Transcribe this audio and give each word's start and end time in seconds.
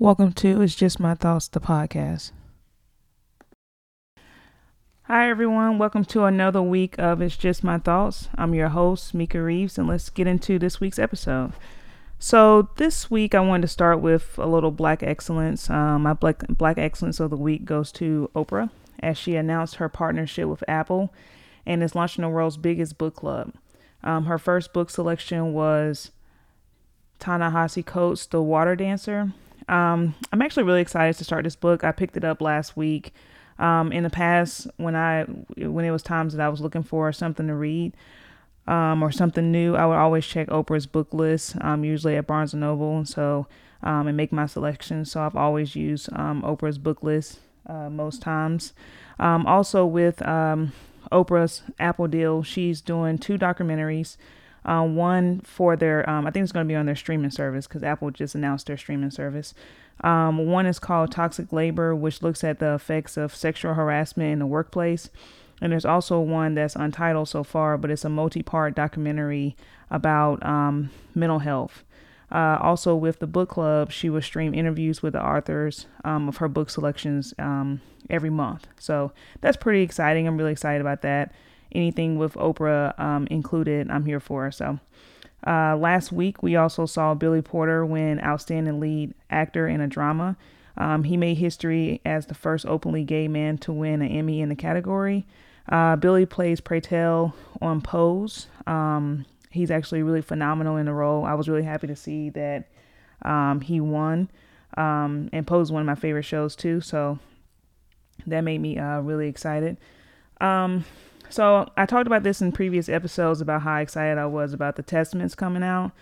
Welcome 0.00 0.32
to 0.34 0.62
It's 0.62 0.76
Just 0.76 1.00
My 1.00 1.16
Thoughts, 1.16 1.48
the 1.48 1.58
podcast. 1.58 2.30
Hi, 5.02 5.28
everyone. 5.28 5.78
Welcome 5.78 6.04
to 6.04 6.22
another 6.22 6.62
week 6.62 6.94
of 7.00 7.20
It's 7.20 7.36
Just 7.36 7.64
My 7.64 7.78
Thoughts. 7.78 8.28
I'm 8.36 8.54
your 8.54 8.68
host, 8.68 9.12
Mika 9.12 9.42
Reeves, 9.42 9.76
and 9.76 9.88
let's 9.88 10.08
get 10.08 10.28
into 10.28 10.56
this 10.56 10.78
week's 10.80 11.00
episode. 11.00 11.52
So, 12.16 12.68
this 12.76 13.10
week 13.10 13.34
I 13.34 13.40
wanted 13.40 13.62
to 13.62 13.68
start 13.68 14.00
with 14.00 14.38
a 14.38 14.46
little 14.46 14.70
Black 14.70 15.02
Excellence. 15.02 15.68
Um, 15.68 16.04
my 16.04 16.12
Black, 16.12 16.46
Black 16.46 16.78
Excellence 16.78 17.18
of 17.18 17.30
the 17.30 17.36
Week 17.36 17.64
goes 17.64 17.90
to 17.92 18.30
Oprah 18.36 18.70
as 19.00 19.18
she 19.18 19.34
announced 19.34 19.76
her 19.76 19.88
partnership 19.88 20.46
with 20.46 20.62
Apple 20.68 21.12
and 21.66 21.82
is 21.82 21.96
launching 21.96 22.22
the 22.22 22.28
world's 22.28 22.56
biggest 22.56 22.98
book 22.98 23.16
club. 23.16 23.52
Um, 24.04 24.26
her 24.26 24.38
first 24.38 24.72
book 24.72 24.90
selection 24.90 25.52
was 25.54 26.12
Ta-Nehisi 27.18 27.84
Coates' 27.84 28.26
The 28.26 28.40
Water 28.40 28.76
Dancer. 28.76 29.32
Um, 29.68 30.14
I'm 30.32 30.42
actually 30.42 30.62
really 30.64 30.80
excited 30.80 31.16
to 31.18 31.24
start 31.24 31.44
this 31.44 31.56
book. 31.56 31.84
I 31.84 31.92
picked 31.92 32.16
it 32.16 32.24
up 32.24 32.40
last 32.40 32.76
week. 32.76 33.12
Um, 33.58 33.90
in 33.90 34.04
the 34.04 34.10
past, 34.10 34.68
when 34.76 34.94
I 34.94 35.24
when 35.24 35.84
it 35.84 35.90
was 35.90 36.02
times 36.02 36.34
that 36.34 36.44
I 36.44 36.48
was 36.48 36.60
looking 36.60 36.84
for 36.84 37.12
something 37.12 37.48
to 37.48 37.54
read 37.54 37.92
um, 38.68 39.02
or 39.02 39.10
something 39.10 39.50
new, 39.50 39.74
I 39.74 39.84
would 39.84 39.96
always 39.96 40.24
check 40.24 40.46
Oprah's 40.48 40.86
book 40.86 41.12
list, 41.12 41.56
um, 41.60 41.82
usually 41.82 42.16
at 42.16 42.26
Barnes 42.26 42.52
and 42.52 42.60
Noble, 42.60 43.04
so 43.04 43.48
um, 43.82 44.06
and 44.06 44.16
make 44.16 44.32
my 44.32 44.46
selection. 44.46 45.04
So 45.04 45.22
I've 45.22 45.36
always 45.36 45.74
used 45.74 46.08
um, 46.12 46.42
Oprah's 46.42 46.78
book 46.78 47.02
list 47.02 47.40
uh, 47.66 47.90
most 47.90 48.22
times. 48.22 48.74
Also 49.18 49.84
with 49.84 50.18
Oprah's 51.10 51.62
Apple 51.80 52.06
deal, 52.06 52.44
she's 52.44 52.80
doing 52.80 53.18
two 53.18 53.38
documentaries. 53.38 54.16
Uh, 54.68 54.84
one 54.84 55.40
for 55.40 55.76
their, 55.76 56.08
um, 56.08 56.26
I 56.26 56.30
think 56.30 56.42
it's 56.42 56.52
going 56.52 56.66
to 56.66 56.68
be 56.68 56.76
on 56.76 56.84
their 56.84 56.94
streaming 56.94 57.30
service 57.30 57.66
because 57.66 57.82
Apple 57.82 58.10
just 58.10 58.34
announced 58.34 58.66
their 58.66 58.76
streaming 58.76 59.10
service. 59.10 59.54
Um, 60.04 60.46
one 60.46 60.66
is 60.66 60.78
called 60.78 61.10
Toxic 61.10 61.52
Labor, 61.54 61.94
which 61.94 62.22
looks 62.22 62.44
at 62.44 62.58
the 62.58 62.74
effects 62.74 63.16
of 63.16 63.34
sexual 63.34 63.72
harassment 63.72 64.34
in 64.34 64.38
the 64.40 64.46
workplace. 64.46 65.08
And 65.62 65.72
there's 65.72 65.86
also 65.86 66.20
one 66.20 66.54
that's 66.54 66.76
untitled 66.76 67.30
so 67.30 67.42
far, 67.44 67.78
but 67.78 67.90
it's 67.90 68.04
a 68.04 68.10
multi 68.10 68.42
part 68.42 68.74
documentary 68.74 69.56
about 69.90 70.44
um, 70.44 70.90
mental 71.14 71.38
health. 71.38 71.82
Uh, 72.30 72.58
also, 72.60 72.94
with 72.94 73.20
the 73.20 73.26
book 73.26 73.48
club, 73.48 73.90
she 73.90 74.10
will 74.10 74.20
stream 74.20 74.52
interviews 74.52 75.02
with 75.02 75.14
the 75.14 75.24
authors 75.24 75.86
um, 76.04 76.28
of 76.28 76.36
her 76.36 76.48
book 76.48 76.68
selections 76.68 77.32
um, 77.38 77.80
every 78.10 78.28
month. 78.28 78.66
So 78.78 79.12
that's 79.40 79.56
pretty 79.56 79.80
exciting. 79.80 80.28
I'm 80.28 80.36
really 80.36 80.52
excited 80.52 80.82
about 80.82 81.00
that. 81.02 81.32
Anything 81.72 82.18
with 82.18 82.34
Oprah 82.34 82.98
um, 82.98 83.26
included, 83.30 83.90
I'm 83.90 84.04
here 84.04 84.20
for. 84.20 84.50
So 84.50 84.78
uh, 85.46 85.76
last 85.76 86.12
week, 86.12 86.42
we 86.42 86.56
also 86.56 86.86
saw 86.86 87.14
Billy 87.14 87.42
Porter 87.42 87.84
win 87.84 88.20
Outstanding 88.20 88.80
Lead 88.80 89.14
Actor 89.30 89.68
in 89.68 89.80
a 89.80 89.86
Drama. 89.86 90.36
Um, 90.76 91.04
he 91.04 91.16
made 91.16 91.38
history 91.38 92.00
as 92.04 92.26
the 92.26 92.34
first 92.34 92.64
openly 92.66 93.04
gay 93.04 93.28
man 93.28 93.58
to 93.58 93.72
win 93.72 94.00
an 94.00 94.08
Emmy 94.08 94.40
in 94.40 94.48
the 94.48 94.54
category. 94.54 95.26
Uh, 95.68 95.96
Billy 95.96 96.24
plays 96.24 96.60
Pray 96.60 96.80
Tell 96.80 97.34
on 97.60 97.80
Pose. 97.82 98.46
Um, 98.66 99.26
he's 99.50 99.70
actually 99.70 100.02
really 100.02 100.22
phenomenal 100.22 100.76
in 100.76 100.86
the 100.86 100.94
role. 100.94 101.24
I 101.24 101.34
was 101.34 101.48
really 101.48 101.64
happy 101.64 101.88
to 101.88 101.96
see 101.96 102.30
that 102.30 102.68
um, 103.22 103.60
he 103.60 103.80
won. 103.80 104.30
Um, 104.76 105.28
and 105.32 105.46
Pose 105.46 105.68
is 105.68 105.72
one 105.72 105.82
of 105.82 105.86
my 105.86 105.94
favorite 105.94 106.24
shows 106.24 106.54
too, 106.54 106.80
so 106.80 107.18
that 108.26 108.42
made 108.42 108.60
me 108.60 108.78
uh, 108.78 109.00
really 109.00 109.28
excited. 109.28 109.76
So 111.30 111.70
I 111.76 111.86
talked 111.86 112.06
about 112.06 112.22
this 112.22 112.40
in 112.40 112.52
previous 112.52 112.88
episodes 112.88 113.40
about 113.40 113.62
how 113.62 113.76
excited 113.76 114.18
I 114.18 114.26
was 114.26 114.52
about 114.52 114.76
the 114.76 114.82
Testaments 114.82 115.34
coming 115.34 115.62
out. 115.62 115.92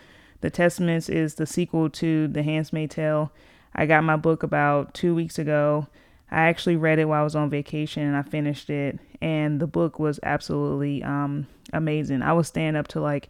The 0.41 0.51
Testaments 0.51 1.09
is 1.09 1.35
the 1.35 1.47
sequel 1.47 1.91
to 1.91 2.29
The 2.29 2.43
Handmaid's 2.43 2.95
Tale. 2.95 3.33
I 3.75 3.87
got 3.87 4.05
my 4.05 4.17
book 4.17 4.43
about 4.43 4.95
two 4.95 5.15
weeks 5.15 5.39
ago. 5.39 5.89
I 6.31 6.43
actually 6.43 6.77
read 6.77 6.99
it 6.99 7.07
while 7.07 7.21
I 7.21 7.25
was 7.25 7.37
on 7.37 7.51
vacation 7.51 8.03
and 8.03 8.17
I 8.17 8.23
finished 8.23 8.71
it, 8.71 8.99
and 9.21 9.61
the 9.61 9.67
book 9.67 9.99
was 9.99 10.19
absolutely 10.23 11.03
um, 11.03 11.47
amazing. 11.73 12.23
I 12.23 12.33
was 12.33 12.49
staying 12.49 12.77
up 12.77 12.89
to 12.89 13.01
like 13.01 13.29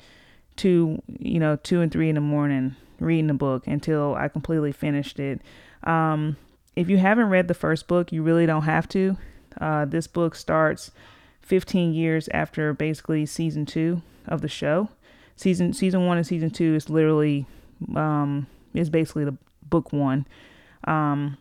two, 0.56 1.02
you 1.18 1.38
know, 1.38 1.56
two 1.56 1.80
and 1.80 1.92
three 1.92 2.08
in 2.08 2.14
the 2.14 2.20
morning 2.20 2.74
reading 2.98 3.26
the 3.26 3.34
book 3.34 3.66
until 3.66 4.14
I 4.14 4.28
completely 4.28 4.72
finished 4.72 5.18
it. 5.18 5.42
Um, 5.84 6.36
if 6.74 6.88
you 6.88 6.96
haven't 6.98 7.28
read 7.28 7.48
the 7.48 7.54
first 7.54 7.86
book, 7.86 8.12
you 8.12 8.22
really 8.22 8.46
don't 8.46 8.62
have 8.62 8.88
to. 8.90 9.16
Uh, 9.60 9.84
this 9.84 10.06
book 10.06 10.34
starts 10.34 10.90
15 11.46 11.94
years 11.94 12.28
after 12.34 12.74
basically 12.74 13.24
season 13.24 13.64
two 13.64 14.02
of 14.26 14.42
the 14.42 14.48
show. 14.48 14.90
Season 15.36 15.72
season 15.72 16.06
one 16.06 16.16
and 16.16 16.26
season 16.26 16.50
two 16.50 16.74
is 16.74 16.90
literally 16.90 17.46
um, 17.94 18.46
is 18.74 18.90
basically 18.90 19.24
the 19.24 19.36
book 19.62 19.92
one. 19.92 20.26
Um, 20.84 21.38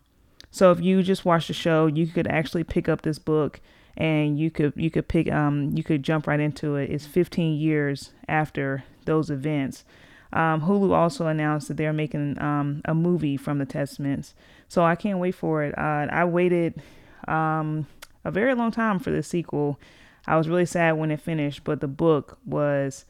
so 0.52 0.72
if 0.72 0.80
you 0.80 1.02
just 1.02 1.26
watch 1.26 1.48
the 1.48 1.54
show, 1.54 1.88
you 1.88 2.08
could 2.08 2.28
actually 2.28 2.64
pick 2.64 2.88
up 2.88 3.02
this 3.02 3.20
book 3.20 3.60
and 3.98 4.38
you 4.40 4.52
could 4.52 4.74
you 4.76 4.92
could 4.92 5.08
pick 5.08 5.32
um 5.32 5.72
you 5.76 5.84
could 5.84 6.04
jump 6.04 6.28
right 6.28 6.40
into 6.40 6.76
it. 6.76 6.92
It's 6.92 7.06
15 7.06 7.58
years 7.58 8.12
after 8.28 8.84
those 9.06 9.30
events. 9.30 9.86
Um, 10.34 10.62
Hulu 10.62 10.94
also 10.94 11.28
announced 11.28 11.70
that 11.70 11.78
they're 11.78 11.94
making 11.94 12.42
um, 12.42 12.82
a 12.86 12.94
movie 12.94 13.38
from 13.38 13.58
the 13.58 13.66
Testaments, 13.66 14.34
so 14.68 14.84
I 14.84 14.96
can't 14.96 15.20
wait 15.20 15.34
for 15.34 15.64
it. 15.64 15.78
Uh, 15.78 16.08
I 16.12 16.26
waited 16.26 16.82
um, 17.28 17.88
a 18.26 18.32
very 18.32 18.54
long 18.54 18.72
time 18.72 19.00
for 19.00 19.12
the 19.12 19.24
sequel. 19.24 19.80
I 20.28 20.36
was 20.36 20.50
really 20.50 20.66
sad 20.66 20.94
when 20.94 21.12
it 21.12 21.22
finished, 21.22 21.64
but 21.64 21.80
the 21.80 21.88
book 21.88 22.38
was 22.46 23.06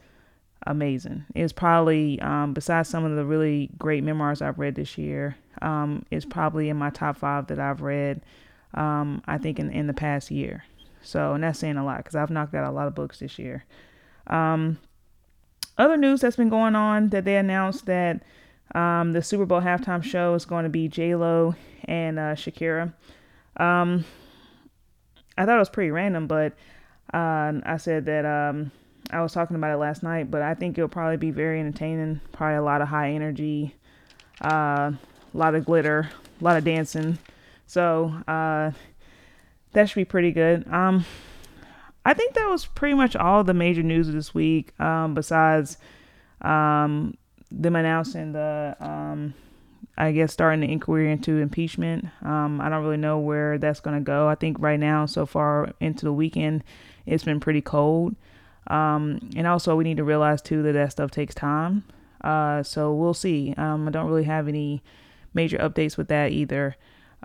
amazing. 0.66 1.24
It's 1.34 1.52
probably, 1.52 2.20
um, 2.20 2.52
besides 2.52 2.88
some 2.88 3.04
of 3.04 3.16
the 3.16 3.24
really 3.24 3.70
great 3.78 4.04
memoirs 4.04 4.42
I've 4.42 4.58
read 4.58 4.74
this 4.74 4.98
year, 4.98 5.36
um, 5.62 6.04
it's 6.10 6.26
probably 6.26 6.68
in 6.68 6.76
my 6.76 6.90
top 6.90 7.16
five 7.16 7.46
that 7.46 7.58
I've 7.58 7.80
read, 7.80 8.20
um, 8.74 9.22
I 9.26 9.38
think, 9.38 9.58
in, 9.58 9.70
in 9.70 9.86
the 9.86 9.94
past 9.94 10.30
year. 10.30 10.64
So, 11.02 11.32
and 11.32 11.42
that's 11.42 11.58
saying 11.58 11.76
a 11.76 11.84
lot 11.84 11.98
because 11.98 12.16
I've 12.16 12.30
knocked 12.30 12.54
out 12.54 12.68
a 12.68 12.74
lot 12.74 12.88
of 12.88 12.94
books 12.94 13.20
this 13.20 13.38
year. 13.38 13.64
Um, 14.26 14.78
other 15.78 15.96
news 15.96 16.20
that's 16.20 16.36
been 16.36 16.48
going 16.48 16.74
on 16.74 17.08
that 17.10 17.24
they 17.24 17.36
announced 17.36 17.86
that 17.86 18.22
um, 18.74 19.12
the 19.12 19.22
Super 19.22 19.46
Bowl 19.46 19.60
halftime 19.60 20.02
show 20.02 20.34
is 20.34 20.44
going 20.44 20.64
to 20.64 20.70
be 20.70 20.88
J 20.88 21.14
Lo 21.14 21.54
and 21.84 22.18
uh, 22.18 22.34
Shakira. 22.34 22.92
Um, 23.56 24.04
I 25.36 25.44
thought 25.44 25.56
it 25.56 25.60
was 25.60 25.68
pretty 25.68 25.90
random, 25.90 26.26
but 26.26 26.54
uh, 27.12 27.52
I 27.64 27.76
said 27.78 28.06
that 28.06 28.24
um, 28.24 28.70
I 29.10 29.20
was 29.22 29.32
talking 29.32 29.56
about 29.56 29.72
it 29.72 29.78
last 29.78 30.02
night, 30.02 30.30
but 30.30 30.42
I 30.42 30.54
think 30.54 30.76
it'll 30.78 30.88
probably 30.88 31.16
be 31.16 31.30
very 31.30 31.60
entertaining. 31.60 32.20
Probably 32.32 32.56
a 32.56 32.62
lot 32.62 32.82
of 32.82 32.88
high 32.88 33.12
energy, 33.12 33.74
uh, 34.42 34.92
a 34.92 34.98
lot 35.34 35.54
of 35.54 35.64
glitter, 35.64 36.08
a 36.40 36.44
lot 36.44 36.56
of 36.56 36.64
dancing. 36.64 37.18
So 37.66 38.12
uh, 38.26 38.72
that 39.72 39.88
should 39.88 40.00
be 40.00 40.04
pretty 40.04 40.32
good. 40.32 40.66
Um, 40.72 41.04
I 42.04 42.14
think 42.14 42.34
that 42.34 42.48
was 42.48 42.66
pretty 42.66 42.94
much 42.94 43.16
all 43.16 43.44
the 43.44 43.54
major 43.54 43.82
news 43.82 44.08
of 44.08 44.14
this 44.14 44.34
week. 44.34 44.78
Um, 44.80 45.14
besides 45.14 45.78
um, 46.40 47.16
them 47.50 47.76
announcing 47.76 48.32
the 48.32 48.76
um, 48.80 49.34
I 49.98 50.12
guess 50.12 50.32
starting 50.32 50.60
the 50.60 50.70
inquiry 50.70 51.10
into 51.10 51.38
impeachment. 51.38 52.06
Um, 52.22 52.60
I 52.60 52.68
don't 52.68 52.82
really 52.82 52.98
know 52.98 53.18
where 53.18 53.56
that's 53.58 53.80
going 53.80 53.96
to 53.96 54.04
go. 54.04 54.28
I 54.28 54.34
think 54.34 54.58
right 54.60 54.78
now, 54.78 55.06
so 55.06 55.24
far 55.24 55.72
into 55.80 56.04
the 56.04 56.12
weekend, 56.12 56.64
it's 57.06 57.24
been 57.24 57.40
pretty 57.40 57.62
cold. 57.62 58.14
Um, 58.66 59.30
and 59.36 59.46
also, 59.46 59.74
we 59.76 59.84
need 59.84 59.96
to 59.96 60.04
realize 60.04 60.42
too 60.42 60.62
that 60.64 60.72
that 60.72 60.92
stuff 60.92 61.10
takes 61.10 61.34
time. 61.34 61.84
Uh, 62.22 62.62
so 62.62 62.92
we'll 62.92 63.14
see. 63.14 63.54
Um, 63.56 63.88
I 63.88 63.90
don't 63.90 64.06
really 64.06 64.24
have 64.24 64.48
any 64.48 64.82
major 65.32 65.58
updates 65.58 65.96
with 65.96 66.08
that 66.08 66.32
either. 66.32 66.76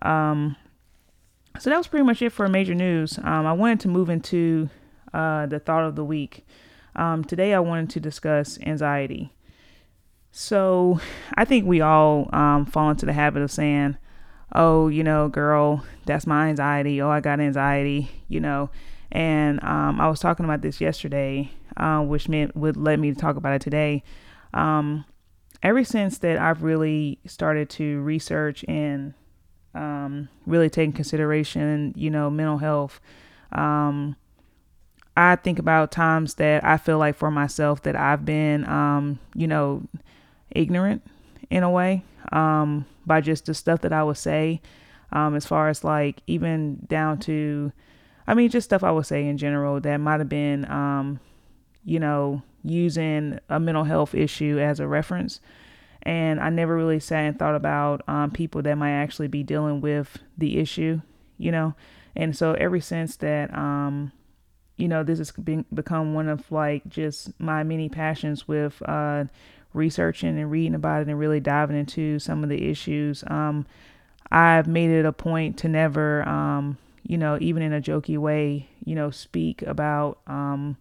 Um, 0.01 0.55
so 1.59 1.69
that 1.69 1.77
was 1.77 1.87
pretty 1.87 2.05
much 2.05 2.21
it 2.21 2.31
for 2.31 2.47
major 2.47 2.75
news. 2.75 3.17
Um, 3.17 3.45
I 3.45 3.53
wanted 3.53 3.79
to 3.81 3.87
move 3.87 4.09
into 4.09 4.69
uh, 5.13 5.45
the 5.47 5.59
thought 5.59 5.83
of 5.83 5.95
the 5.95 6.05
week. 6.05 6.45
Um, 6.95 7.23
today, 7.23 7.53
I 7.53 7.59
wanted 7.59 7.89
to 7.91 7.99
discuss 7.99 8.59
anxiety. 8.61 9.33
So 10.31 10.99
I 11.35 11.45
think 11.45 11.65
we 11.65 11.81
all 11.81 12.29
um, 12.33 12.65
fall 12.65 12.89
into 12.89 13.05
the 13.05 13.13
habit 13.13 13.41
of 13.41 13.51
saying, 13.51 13.97
oh, 14.53 14.87
you 14.87 15.03
know, 15.03 15.28
girl, 15.28 15.83
that's 16.05 16.25
my 16.25 16.49
anxiety. 16.49 17.01
Oh, 17.01 17.09
I 17.09 17.19
got 17.19 17.39
anxiety, 17.39 18.09
you 18.28 18.39
know. 18.39 18.69
And 19.11 19.61
um, 19.63 19.99
I 19.99 20.07
was 20.07 20.19
talking 20.19 20.45
about 20.45 20.61
this 20.61 20.79
yesterday, 20.79 21.51
uh, 21.75 21.99
which 21.99 22.29
meant 22.29 22.55
would 22.55 22.78
let 22.78 22.99
me 22.99 23.13
to 23.13 23.19
talk 23.19 23.35
about 23.35 23.53
it 23.53 23.61
today. 23.61 24.03
Um, 24.53 25.05
ever 25.61 25.83
since 25.83 26.17
that, 26.19 26.37
I've 26.37 26.63
really 26.63 27.19
started 27.25 27.69
to 27.72 27.99
research 28.01 28.63
and 28.67 29.13
um, 29.75 30.29
really 30.45 30.69
take 30.69 30.95
consideration, 30.95 31.93
you 31.97 32.09
know, 32.09 32.29
mental 32.29 32.57
health. 32.57 33.01
Um, 33.51 34.16
I 35.16 35.35
think 35.35 35.59
about 35.59 35.91
times 35.91 36.35
that 36.35 36.63
I 36.63 36.77
feel 36.77 36.97
like 36.97 37.16
for 37.16 37.29
myself 37.31 37.81
that 37.84 37.97
I've 37.97 38.25
been, 38.25 38.67
um, 38.67 39.19
you 39.35 39.47
know, 39.47 39.84
ignorant 40.55 41.03
in 41.49 41.63
a 41.63 41.69
way 41.69 42.03
um, 42.31 42.85
by 43.05 43.21
just 43.21 43.45
the 43.45 43.53
stuff 43.53 43.81
that 43.81 43.93
I 43.93 44.03
would 44.03 44.17
say, 44.17 44.61
um, 45.11 45.35
as 45.35 45.45
far 45.45 45.69
as 45.69 45.83
like 45.83 46.21
even 46.27 46.85
down 46.87 47.19
to, 47.19 47.71
I 48.27 48.33
mean, 48.33 48.49
just 48.49 48.65
stuff 48.65 48.83
I 48.83 48.91
would 48.91 49.05
say 49.05 49.27
in 49.27 49.37
general 49.37 49.79
that 49.81 49.97
might 49.97 50.19
have 50.19 50.29
been, 50.29 50.69
um, 50.71 51.19
you 51.83 51.99
know, 51.99 52.41
using 52.63 53.39
a 53.49 53.59
mental 53.59 53.83
health 53.83 54.13
issue 54.13 54.59
as 54.59 54.79
a 54.79 54.87
reference. 54.87 55.39
And 56.03 56.39
I 56.39 56.49
never 56.49 56.75
really 56.75 56.99
sat 56.99 57.25
and 57.25 57.37
thought 57.37 57.55
about 57.55 58.01
um, 58.07 58.31
people 58.31 58.61
that 58.63 58.77
might 58.77 58.91
actually 58.91 59.27
be 59.27 59.43
dealing 59.43 59.81
with 59.81 60.17
the 60.37 60.57
issue, 60.57 61.01
you 61.37 61.51
know. 61.51 61.75
And 62.15 62.35
so 62.35 62.53
ever 62.53 62.79
since 62.79 63.17
that, 63.17 63.55
um, 63.55 64.11
you 64.77 64.87
know, 64.87 65.03
this 65.03 65.19
has 65.19 65.31
been, 65.31 65.65
become 65.73 66.13
one 66.13 66.27
of 66.27 66.51
like 66.51 66.87
just 66.87 67.39
my 67.39 67.63
many 67.63 67.87
passions 67.87 68.47
with 68.47 68.81
uh, 68.87 69.25
researching 69.73 70.38
and 70.40 70.52
reading 70.52 70.76
about 70.76 71.02
it 71.02 71.08
and 71.08 71.20
really 71.20 71.40
diving 71.40 71.78
into 71.78 72.20
some 72.20 72.44
of 72.44 72.50
the 72.50 72.70
issues. 72.70 73.23
Um, 73.28 73.66
I've 74.32 74.68
made 74.68 74.90
it 74.90 75.06
a 75.06 75.12
point 75.12 75.58
to 75.59 75.68
never, 75.68 76.28
um, 76.28 76.78
you 77.03 77.18
know, 77.18 77.38
even 77.41 77.62
in 77.64 77.73
a 77.73 77.82
jokey 77.82 78.18
way, 78.18 78.70
you 78.85 78.96
know, 78.96 79.12
speak 79.12 79.62
about 79.64 80.20
um, 80.28 80.78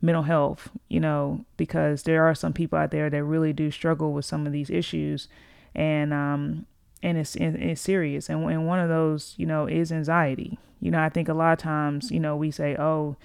mental 0.00 0.24
health, 0.24 0.70
you 0.88 1.00
know, 1.00 1.44
because 1.56 2.02
there 2.02 2.24
are 2.24 2.34
some 2.34 2.52
people 2.52 2.78
out 2.78 2.90
there 2.90 3.08
that 3.08 3.24
really 3.24 3.52
do 3.52 3.70
struggle 3.70 4.12
with 4.12 4.24
some 4.24 4.46
of 4.46 4.52
these 4.52 4.68
issues, 4.68 5.28
and 5.74 6.12
um, 6.12 6.66
and 7.02 7.18
it's 7.18 7.36
it's 7.36 7.80
serious. 7.80 8.28
And 8.28 8.44
and 8.50 8.66
one 8.66 8.80
of 8.80 8.88
those, 8.88 9.34
you 9.36 9.46
know, 9.46 9.66
is 9.66 9.92
anxiety. 9.92 10.58
You 10.80 10.90
know, 10.90 11.00
I 11.00 11.08
think 11.08 11.28
a 11.28 11.34
lot 11.34 11.52
of 11.52 11.58
times, 11.60 12.10
you 12.10 12.18
know, 12.18 12.34
we 12.34 12.50
say, 12.50 12.76
oh, 12.76 13.16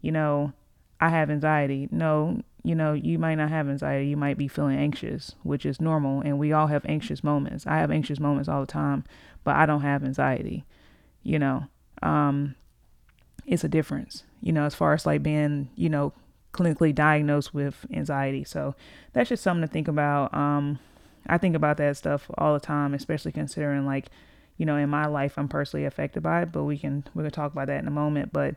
you 0.00 0.10
know, 0.10 0.54
I 0.98 1.10
have 1.10 1.30
anxiety. 1.30 1.88
No, 1.90 2.42
you 2.62 2.74
know, 2.74 2.92
you 2.92 3.18
might 3.18 3.34
not 3.34 3.50
have 3.50 3.68
anxiety. 3.68 4.06
You 4.06 4.16
might 4.16 4.38
be 4.38 4.48
feeling 4.48 4.78
anxious, 4.78 5.34
which 5.42 5.66
is 5.66 5.80
normal. 5.80 6.20
And 6.20 6.38
we 6.38 6.52
all 6.52 6.68
have 6.68 6.84
anxious 6.86 7.24
moments. 7.24 7.66
I 7.66 7.78
have 7.78 7.90
anxious 7.90 8.20
moments 8.20 8.48
all 8.48 8.60
the 8.60 8.66
time, 8.66 9.04
but 9.42 9.56
I 9.56 9.66
don't 9.66 9.82
have 9.82 10.04
anxiety. 10.04 10.64
You 11.24 11.38
know, 11.38 11.66
um, 12.02 12.54
it's 13.46 13.64
a 13.64 13.68
difference, 13.68 14.24
you 14.40 14.52
know, 14.52 14.64
as 14.64 14.74
far 14.74 14.92
as 14.92 15.06
like 15.06 15.22
being, 15.22 15.70
you 15.74 15.88
know, 15.88 16.12
clinically 16.52 16.94
diagnosed 16.94 17.52
with 17.52 17.86
anxiety. 17.92 18.44
So 18.44 18.74
that's 19.12 19.28
just 19.28 19.42
something 19.42 19.66
to 19.66 19.72
think 19.72 19.88
about. 19.88 20.32
Um, 20.34 20.78
I 21.26 21.38
think 21.38 21.56
about 21.56 21.78
that 21.78 21.96
stuff 21.96 22.30
all 22.36 22.54
the 22.54 22.60
time, 22.60 22.94
especially 22.94 23.32
considering 23.32 23.86
like, 23.86 24.08
you 24.56 24.66
know, 24.66 24.76
in 24.76 24.90
my 24.90 25.06
life, 25.06 25.34
I'm 25.36 25.48
personally 25.48 25.86
affected 25.86 26.22
by 26.22 26.42
it, 26.42 26.52
but 26.52 26.64
we 26.64 26.78
can, 26.78 27.04
we're 27.14 27.22
going 27.22 27.30
to 27.30 27.34
talk 27.34 27.52
about 27.52 27.68
that 27.68 27.80
in 27.80 27.88
a 27.88 27.92
moment. 27.92 28.32
But, 28.32 28.54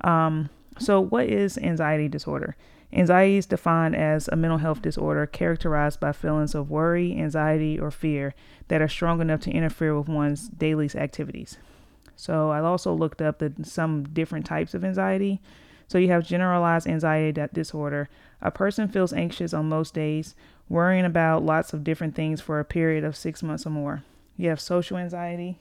um, 0.00 0.48
so 0.78 1.00
what 1.00 1.26
is 1.26 1.58
anxiety 1.58 2.08
disorder? 2.08 2.56
Anxiety 2.94 3.36
is 3.36 3.46
defined 3.46 3.96
as 3.96 4.28
a 4.28 4.36
mental 4.36 4.58
health 4.58 4.80
disorder 4.80 5.26
characterized 5.26 5.98
by 5.98 6.12
feelings 6.12 6.54
of 6.54 6.70
worry, 6.70 7.12
anxiety, 7.18 7.78
or 7.78 7.90
fear 7.90 8.34
that 8.68 8.80
are 8.80 8.88
strong 8.88 9.20
enough 9.20 9.40
to 9.40 9.50
interfere 9.50 9.98
with 9.98 10.08
one's 10.08 10.48
daily 10.48 10.88
activities. 10.94 11.58
So 12.14 12.50
I 12.50 12.60
also 12.60 12.94
looked 12.94 13.20
up 13.20 13.40
the, 13.40 13.52
some 13.64 14.04
different 14.04 14.46
types 14.46 14.74
of 14.74 14.84
anxiety. 14.84 15.40
So 15.88 15.98
you 15.98 16.08
have 16.08 16.24
generalized 16.24 16.86
anxiety 16.86 17.44
disorder. 17.52 18.08
A 18.40 18.52
person 18.52 18.86
feels 18.86 19.12
anxious 19.12 19.52
on 19.52 19.68
most 19.68 19.92
days, 19.92 20.36
worrying 20.68 21.04
about 21.04 21.42
lots 21.42 21.72
of 21.72 21.82
different 21.82 22.14
things 22.14 22.40
for 22.40 22.60
a 22.60 22.64
period 22.64 23.02
of 23.02 23.16
six 23.16 23.42
months 23.42 23.66
or 23.66 23.70
more. 23.70 24.04
You 24.36 24.50
have 24.50 24.60
social 24.60 24.98
anxiety, 24.98 25.58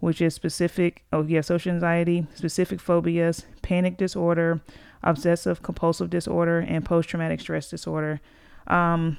which 0.00 0.20
is 0.20 0.34
specific. 0.34 1.04
Oh, 1.12 1.22
have 1.22 1.46
social 1.46 1.72
anxiety, 1.72 2.26
specific 2.34 2.80
phobias, 2.80 3.46
panic 3.62 3.96
disorder, 3.96 4.60
obsessive 5.02 5.62
compulsive 5.62 6.10
disorder, 6.10 6.60
and 6.60 6.84
post 6.84 7.08
traumatic 7.08 7.40
stress 7.40 7.70
disorder. 7.70 8.20
Um, 8.66 9.18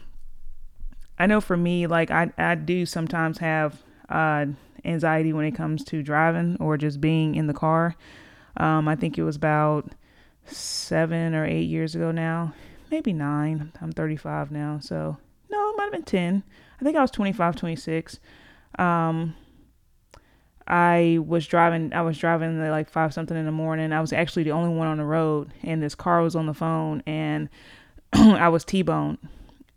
I 1.18 1.28
know 1.28 1.42
for 1.42 1.56
me, 1.58 1.88
like 1.88 2.12
I, 2.12 2.32
I 2.38 2.56
do 2.56 2.86
sometimes 2.86 3.38
have 3.38 3.82
uh, 4.10 4.48
anxiety 4.84 5.34
when 5.34 5.46
it 5.46 5.56
comes 5.56 5.84
to 5.86 6.04
driving 6.04 6.58
or 6.60 6.78
just 6.78 7.00
being 7.00 7.36
in 7.36 7.48
the 7.48 7.54
car. 7.54 7.96
Um, 8.58 8.88
I 8.88 8.96
think 8.96 9.18
it 9.18 9.24
was 9.24 9.36
about 9.36 9.92
seven 10.46 11.34
or 11.34 11.46
eight 11.46 11.64
years 11.64 11.96
ago 11.96 12.12
now, 12.12 12.54
maybe 12.92 13.14
nine. 13.14 13.72
I'm 13.82 13.92
35 13.92 14.52
now, 14.52 14.80
so 14.82 15.18
no, 15.50 15.70
it 15.70 15.78
might 15.78 15.84
have 15.86 15.94
been 15.94 16.04
10. 16.04 16.44
I 16.80 16.84
think 16.84 16.98
I 16.98 17.02
was 17.02 17.12
25, 17.12 17.56
26. 17.56 18.20
Um, 18.78 19.36
I 20.68 21.20
was 21.26 21.46
driving. 21.46 21.94
I 21.94 22.02
was 22.02 22.18
driving 22.18 22.60
at 22.62 22.72
like 22.72 22.90
five 22.90 23.14
something 23.14 23.38
in 23.38 23.46
the 23.46 23.52
morning. 23.52 23.94
I 23.94 24.02
was 24.02 24.12
actually 24.12 24.44
the 24.44 24.52
only 24.52 24.76
one 24.76 24.88
on 24.88 24.98
the 24.98 25.06
road, 25.06 25.52
and 25.64 25.82
this 25.82 25.94
car 25.94 26.22
was 26.22 26.36
on 26.36 26.48
the 26.48 26.54
phone, 26.54 27.04
and 27.06 27.50
I 28.14 28.50
was 28.50 28.66
T-boned. 28.66 29.20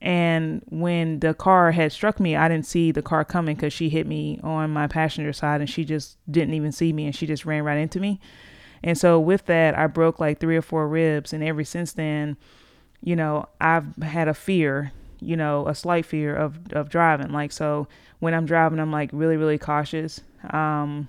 And 0.00 0.62
when 0.68 1.18
the 1.18 1.34
car 1.34 1.72
had 1.72 1.92
struck 1.92 2.20
me, 2.20 2.36
I 2.36 2.48
didn't 2.48 2.66
see 2.66 2.92
the 2.92 3.02
car 3.02 3.24
coming 3.24 3.56
because 3.56 3.72
she 3.72 3.88
hit 3.88 4.06
me 4.06 4.40
on 4.42 4.70
my 4.70 4.86
passenger 4.86 5.32
side, 5.32 5.60
and 5.60 5.68
she 5.68 5.84
just 5.84 6.16
didn't 6.30 6.54
even 6.54 6.72
see 6.72 6.92
me, 6.92 7.04
and 7.04 7.14
she 7.14 7.26
just 7.26 7.44
ran 7.44 7.64
right 7.64 7.78
into 7.78 8.00
me. 8.00 8.20
And 8.82 8.96
so 8.96 9.20
with 9.20 9.44
that, 9.46 9.76
I 9.76 9.88
broke 9.88 10.20
like 10.20 10.40
three 10.40 10.56
or 10.56 10.62
four 10.62 10.88
ribs, 10.88 11.34
and 11.34 11.44
ever 11.44 11.64
since 11.64 11.92
then, 11.92 12.38
you 13.02 13.14
know, 13.14 13.46
I've 13.60 13.94
had 13.96 14.28
a 14.28 14.34
fear, 14.34 14.92
you 15.20 15.36
know, 15.36 15.66
a 15.66 15.74
slight 15.74 16.06
fear 16.06 16.34
of 16.34 16.72
of 16.72 16.88
driving. 16.88 17.32
Like 17.32 17.52
so, 17.52 17.88
when 18.20 18.32
I'm 18.32 18.46
driving, 18.46 18.78
I'm 18.78 18.92
like 18.92 19.10
really 19.12 19.36
really 19.36 19.58
cautious 19.58 20.20
um, 20.50 21.08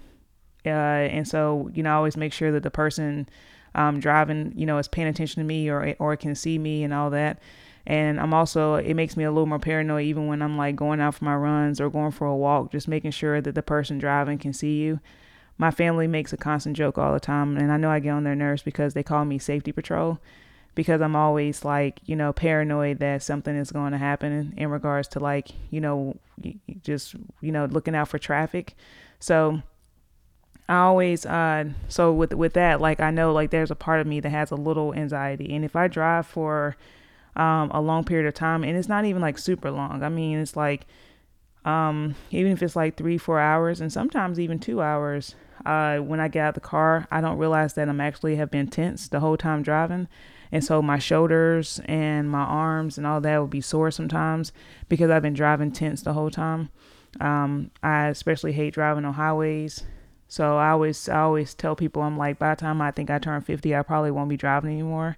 uh, 0.65 0.69
and 0.69 1.27
so, 1.27 1.69
you 1.73 1.83
know, 1.83 1.91
I 1.91 1.95
always 1.95 2.17
make 2.17 2.33
sure 2.33 2.51
that 2.51 2.63
the 2.63 2.71
person 2.71 3.29
um, 3.75 3.99
driving, 3.99 4.53
you 4.55 4.65
know, 4.65 4.77
is 4.77 4.87
paying 4.87 5.07
attention 5.07 5.41
to 5.41 5.47
me 5.47 5.69
or, 5.69 5.95
or 5.99 6.15
can 6.17 6.35
see 6.35 6.57
me 6.57 6.83
and 6.83 6.93
all 6.93 7.09
that. 7.11 7.39
And 7.85 8.19
I'm 8.19 8.33
also, 8.33 8.75
it 8.75 8.93
makes 8.93 9.17
me 9.17 9.23
a 9.23 9.31
little 9.31 9.47
more 9.47 9.59
paranoid 9.59 10.03
even 10.05 10.27
when 10.27 10.41
I'm 10.41 10.57
like 10.57 10.75
going 10.75 10.99
out 10.99 11.15
for 11.15 11.25
my 11.25 11.35
runs 11.35 11.79
or 11.79 11.89
going 11.89 12.11
for 12.11 12.27
a 12.27 12.35
walk, 12.35 12.71
just 12.71 12.87
making 12.87 13.11
sure 13.11 13.41
that 13.41 13.55
the 13.55 13.63
person 13.63 13.97
driving 13.97 14.37
can 14.37 14.53
see 14.53 14.77
you. 14.79 14.99
My 15.57 15.71
family 15.71 16.07
makes 16.07 16.31
a 16.31 16.37
constant 16.37 16.77
joke 16.77 16.97
all 16.97 17.13
the 17.13 17.19
time, 17.19 17.57
and 17.57 17.71
I 17.71 17.77
know 17.77 17.89
I 17.89 17.99
get 17.99 18.11
on 18.11 18.23
their 18.23 18.35
nerves 18.35 18.61
because 18.61 18.93
they 18.93 19.03
call 19.03 19.25
me 19.25 19.39
safety 19.39 19.73
patrol 19.73 20.19
because 20.73 21.01
I'm 21.01 21.15
always 21.15 21.65
like, 21.65 21.99
you 22.05 22.15
know, 22.15 22.31
paranoid 22.31 22.99
that 22.99 23.23
something 23.23 23.55
is 23.55 23.71
going 23.71 23.91
to 23.91 23.97
happen 23.97 24.31
in, 24.31 24.53
in 24.55 24.69
regards 24.69 25.09
to 25.09 25.19
like, 25.19 25.49
you 25.71 25.81
know, 25.81 26.15
just, 26.83 27.15
you 27.41 27.51
know, 27.51 27.65
looking 27.65 27.95
out 27.95 28.07
for 28.07 28.17
traffic. 28.17 28.75
So 29.19 29.62
I 30.69 30.77
always 30.77 31.25
uh 31.25 31.66
so 31.88 32.13
with 32.13 32.33
with 32.33 32.54
that 32.54 32.80
like 32.80 33.00
I 33.00 33.10
know 33.10 33.33
like 33.33 33.50
there's 33.50 33.71
a 33.71 33.75
part 33.75 34.01
of 34.01 34.07
me 34.07 34.19
that 34.19 34.30
has 34.30 34.51
a 34.51 34.56
little 34.56 34.94
anxiety 34.94 35.54
and 35.56 35.66
if 35.66 35.75
I 35.75 35.88
drive 35.88 36.27
for 36.27 36.77
um 37.36 37.71
a 37.71 37.81
long 37.81 38.04
period 38.04 38.27
of 38.27 38.36
time 38.36 38.63
and 38.63 38.77
it's 38.77 38.88
not 38.88 39.06
even 39.06 39.21
like 39.21 39.39
super 39.39 39.71
long. 39.71 40.04
I 40.04 40.10
mean 40.10 40.38
it's 40.38 40.56
like 40.56 40.86
um 41.66 42.16
even 42.30 42.51
if 42.51 42.62
it's 42.62 42.75
like 42.75 42.98
3 42.98 43.18
4 43.18 43.39
hours 43.39 43.81
and 43.81 43.92
sometimes 43.92 44.39
even 44.39 44.60
2 44.60 44.80
hours 44.80 45.36
uh 45.65 45.98
when 45.98 46.19
I 46.19 46.27
get 46.27 46.44
out 46.44 46.50
of 46.50 46.54
the 46.56 46.62
car, 46.62 47.07
I 47.10 47.19
don't 47.19 47.39
realize 47.39 47.74
that 47.74 47.89
I'm 47.89 48.00
actually 48.00 48.36
have 48.36 48.51
been 48.51 48.68
tense 48.68 49.07
the 49.07 49.19
whole 49.22 49.38
time 49.38 49.63
driving. 49.63 50.07
And 50.51 50.63
so 50.63 50.81
my 50.81 51.00
shoulders 51.00 51.80
and 51.86 52.30
my 52.30 52.44
arms 52.44 52.98
and 52.98 53.06
all 53.07 53.22
that 53.22 53.38
will 53.38 53.48
be 53.48 53.62
sore 53.62 53.92
sometimes 53.92 54.51
because 54.88 55.10
I've 55.10 55.22
been 55.22 55.33
driving 55.33 55.72
tense 55.72 56.01
the 56.04 56.13
whole 56.13 56.31
time. 56.31 56.69
Um, 57.19 57.71
I 57.81 58.07
especially 58.07 58.53
hate 58.53 58.73
driving 58.73 59.06
on 59.06 59.13
highways. 59.13 59.84
So 60.27 60.57
I 60.57 60.69
always 60.69 61.10
I 61.10 61.22
always 61.22 61.55
tell 61.55 61.75
people 61.75 62.03
I'm 62.03 62.17
like 62.17 62.38
by 62.38 62.53
the 62.53 62.62
time 62.62 62.81
I 62.81 62.91
think 62.91 63.10
I 63.10 63.17
turn 63.17 63.41
50, 63.41 63.75
I 63.75 63.81
probably 63.81 64.12
won't 64.12 64.29
be 64.29 64.38
driving 64.38 64.72
anymore. 64.72 65.17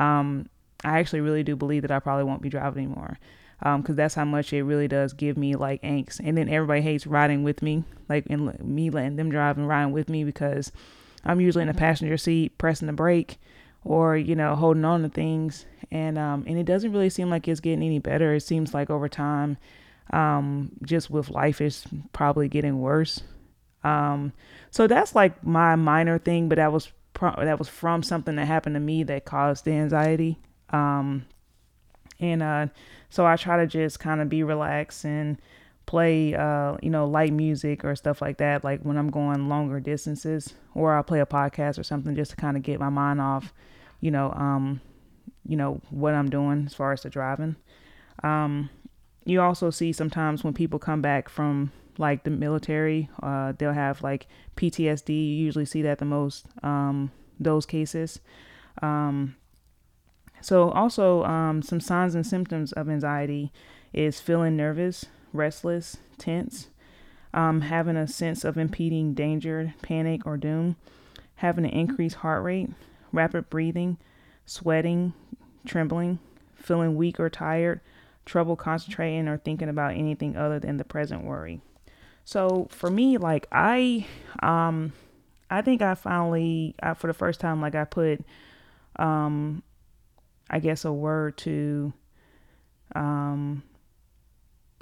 Um, 0.00 0.48
I 0.84 0.98
actually 0.98 1.20
really 1.20 1.42
do 1.42 1.56
believe 1.56 1.82
that 1.82 1.90
I 1.90 2.00
probably 2.00 2.24
won't 2.24 2.42
be 2.42 2.48
driving 2.48 2.84
anymore 2.84 3.18
because 3.58 3.90
um, 3.90 3.96
that's 3.96 4.14
how 4.14 4.24
much 4.24 4.52
it 4.52 4.62
really 4.62 4.88
does 4.88 5.12
give 5.12 5.36
me 5.36 5.56
like 5.56 5.82
angst. 5.82 6.20
And 6.22 6.36
then 6.36 6.48
everybody 6.48 6.80
hates 6.82 7.06
riding 7.06 7.42
with 7.42 7.62
me, 7.62 7.84
like 8.08 8.26
and 8.28 8.58
me 8.60 8.90
letting 8.90 9.16
them 9.16 9.30
drive 9.30 9.58
and 9.58 9.68
riding 9.68 9.92
with 9.92 10.08
me 10.08 10.24
because 10.24 10.72
I'm 11.24 11.40
usually 11.40 11.62
in 11.62 11.68
the 11.68 11.74
passenger 11.74 12.16
seat 12.16 12.56
pressing 12.58 12.86
the 12.86 12.92
brake 12.92 13.38
or 13.84 14.16
you 14.16 14.34
know 14.34 14.54
holding 14.54 14.84
on 14.84 15.02
to 15.02 15.08
things, 15.08 15.66
and 15.90 16.18
um, 16.18 16.44
and 16.46 16.58
it 16.58 16.64
doesn't 16.64 16.92
really 16.92 17.10
seem 17.10 17.30
like 17.30 17.48
it's 17.48 17.60
getting 17.60 17.82
any 17.82 17.98
better. 17.98 18.34
It 18.34 18.40
seems 18.40 18.74
like 18.74 18.90
over 18.90 19.08
time 19.08 19.56
um, 20.12 20.72
just 20.84 21.10
with 21.10 21.30
life 21.30 21.60
is 21.60 21.84
probably 22.12 22.48
getting 22.48 22.80
worse. 22.80 23.22
Um, 23.84 24.32
so 24.70 24.86
that's 24.86 25.14
like 25.14 25.44
my 25.44 25.76
minor 25.76 26.18
thing, 26.18 26.48
but 26.48 26.56
that 26.56 26.72
was 26.72 26.90
pro- 27.12 27.44
that 27.44 27.58
was 27.58 27.68
from 27.68 28.02
something 28.02 28.36
that 28.36 28.46
happened 28.46 28.74
to 28.74 28.80
me 28.80 29.02
that 29.04 29.24
caused 29.24 29.64
the 29.64 29.72
anxiety. 29.72 30.38
Um, 30.70 31.26
and 32.18 32.42
uh, 32.42 32.66
so 33.10 33.26
I 33.26 33.36
try 33.36 33.58
to 33.58 33.66
just 33.66 34.00
kind 34.00 34.20
of 34.20 34.28
be 34.28 34.42
relaxed 34.42 35.04
and 35.04 35.38
play, 35.86 36.34
uh, 36.34 36.76
you 36.82 36.90
know, 36.90 37.06
light 37.06 37.32
music 37.32 37.84
or 37.84 37.94
stuff 37.94 38.20
like 38.20 38.38
that. 38.38 38.64
Like 38.64 38.82
when 38.82 38.96
I'm 38.96 39.10
going 39.10 39.48
longer 39.48 39.80
distances, 39.80 40.54
or 40.74 40.94
I'll 40.94 41.02
play 41.02 41.20
a 41.20 41.26
podcast 41.26 41.78
or 41.78 41.82
something 41.82 42.14
just 42.16 42.32
to 42.32 42.36
kind 42.36 42.56
of 42.56 42.62
get 42.62 42.80
my 42.80 42.88
mind 42.88 43.20
off, 43.20 43.54
you 44.00 44.10
know, 44.10 44.32
um, 44.32 44.80
you 45.46 45.56
know 45.56 45.80
what 45.90 46.14
I'm 46.14 46.28
doing 46.28 46.64
as 46.66 46.74
far 46.74 46.92
as 46.92 47.02
the 47.02 47.10
driving. 47.10 47.56
Um, 48.22 48.68
you 49.26 49.42
also 49.42 49.70
see 49.70 49.92
sometimes 49.92 50.44
when 50.44 50.54
people 50.54 50.78
come 50.78 51.02
back 51.02 51.28
from 51.28 51.72
like 51.98 52.22
the 52.24 52.30
military, 52.30 53.10
uh, 53.22 53.52
they'll 53.58 53.72
have 53.72 54.02
like 54.02 54.26
PTSD. 54.56 55.08
You 55.08 55.44
usually 55.44 55.64
see 55.64 55.82
that 55.82 55.98
the 55.98 56.04
most, 56.04 56.46
um, 56.62 57.10
those 57.40 57.66
cases. 57.66 58.20
Um, 58.80 59.34
so, 60.40 60.70
also, 60.70 61.24
um, 61.24 61.60
some 61.60 61.80
signs 61.80 62.14
and 62.14 62.24
symptoms 62.24 62.72
of 62.72 62.88
anxiety 62.88 63.52
is 63.92 64.20
feeling 64.20 64.56
nervous, 64.56 65.06
restless, 65.32 65.96
tense, 66.18 66.68
um, 67.34 67.62
having 67.62 67.96
a 67.96 68.06
sense 68.06 68.44
of 68.44 68.56
impending 68.56 69.12
danger, 69.12 69.74
panic, 69.82 70.24
or 70.24 70.36
doom, 70.36 70.76
having 71.36 71.64
an 71.64 71.70
increased 71.70 72.16
heart 72.16 72.44
rate, 72.44 72.70
rapid 73.12 73.50
breathing, 73.50 73.96
sweating, 74.44 75.14
trembling, 75.66 76.20
feeling 76.54 76.94
weak 76.94 77.18
or 77.18 77.30
tired, 77.30 77.80
trouble 78.26 78.56
concentrating 78.56 79.28
or 79.28 79.38
thinking 79.38 79.70
about 79.70 79.92
anything 79.92 80.36
other 80.36 80.58
than 80.58 80.76
the 80.76 80.84
present 80.84 81.24
worry. 81.24 81.62
So 82.24 82.66
for 82.70 82.90
me, 82.90 83.16
like 83.16 83.46
I, 83.50 84.04
um, 84.42 84.92
I 85.48 85.62
think 85.62 85.80
I 85.80 85.94
finally, 85.94 86.74
I, 86.82 86.94
for 86.94 87.06
the 87.06 87.14
first 87.14 87.40
time, 87.40 87.62
like 87.62 87.74
I 87.74 87.84
put, 87.84 88.20
um, 88.96 89.62
I 90.50 90.58
guess 90.58 90.84
a 90.84 90.92
word 90.92 91.38
to, 91.38 91.92
um, 92.94 93.62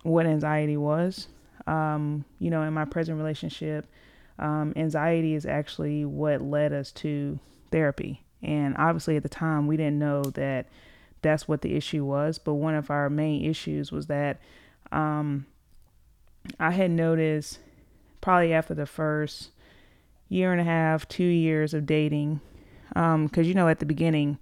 what 0.03 0.27
anxiety 0.27 0.77
was. 0.77 1.29
Um, 1.67 2.25
you 2.39 2.51
know, 2.51 2.63
in 2.63 2.75
my 2.75 2.85
present 2.85 3.19
relationship, 3.19 3.87
um, 4.39 4.73
anxiety 4.77 5.35
is 5.35 5.47
actually 5.47 6.05
what 6.05 6.43
led 6.43 6.73
us 6.73 6.93
to 6.93 7.39
therapy. 7.71 8.23
And 8.43 8.75
obviously, 8.77 9.17
at 9.17 9.23
the 9.23 9.29
time, 9.29 9.67
we 9.67 9.77
didn't 9.77 9.99
know 9.99 10.23
that 10.23 10.67
that's 11.25 11.49
what 11.49 11.62
the 11.62 11.75
issue 11.75 12.04
was. 12.04 12.38
But 12.38 12.54
one 12.54 12.75
of 12.76 12.90
our 12.90 13.11
main 13.11 13.45
issues 13.45 13.90
was 13.90 14.07
that 14.07 14.40
um, 14.93 15.47
I 16.61 16.71
had 16.71 16.93
noticed 16.93 17.59
probably 18.21 18.52
after 18.52 18.75
the 18.75 18.87
first 18.87 19.50
year 20.28 20.52
and 20.52 20.61
a 20.61 20.64
half, 20.64 21.09
two 21.09 21.25
years 21.25 21.75
of 21.75 21.87
dating, 21.87 22.40
because 22.88 23.14
um, 23.14 23.31
you 23.43 23.54
know, 23.54 23.69
at 23.69 23.81
the 23.81 23.87
beginning, 23.87 24.38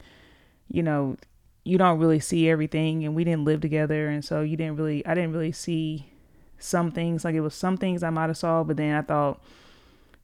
you 0.69 0.83
know, 0.83 1.17
you 1.65 1.79
don't 1.79 1.99
really 1.99 2.21
see 2.21 2.49
everything, 2.49 3.05
and 3.05 3.15
we 3.15 3.25
didn't 3.25 3.45
live 3.45 3.61
together, 3.61 4.09
and 4.09 4.25
so 4.25 4.43
you 4.43 4.57
didn't 4.57 4.77
really, 4.77 5.05
I 5.07 5.15
didn't 5.15 5.33
really 5.33 5.53
see 5.53 6.13
some 6.59 6.91
things. 6.91 7.25
Like 7.25 7.35
it 7.35 7.41
was 7.41 7.55
some 7.55 7.77
things 7.77 8.03
I 8.03 8.11
might 8.11 8.29
have 8.29 8.37
saw, 8.37 8.63
but 8.65 8.77
then 8.77 8.95
I 8.95 9.03
thought, 9.03 9.43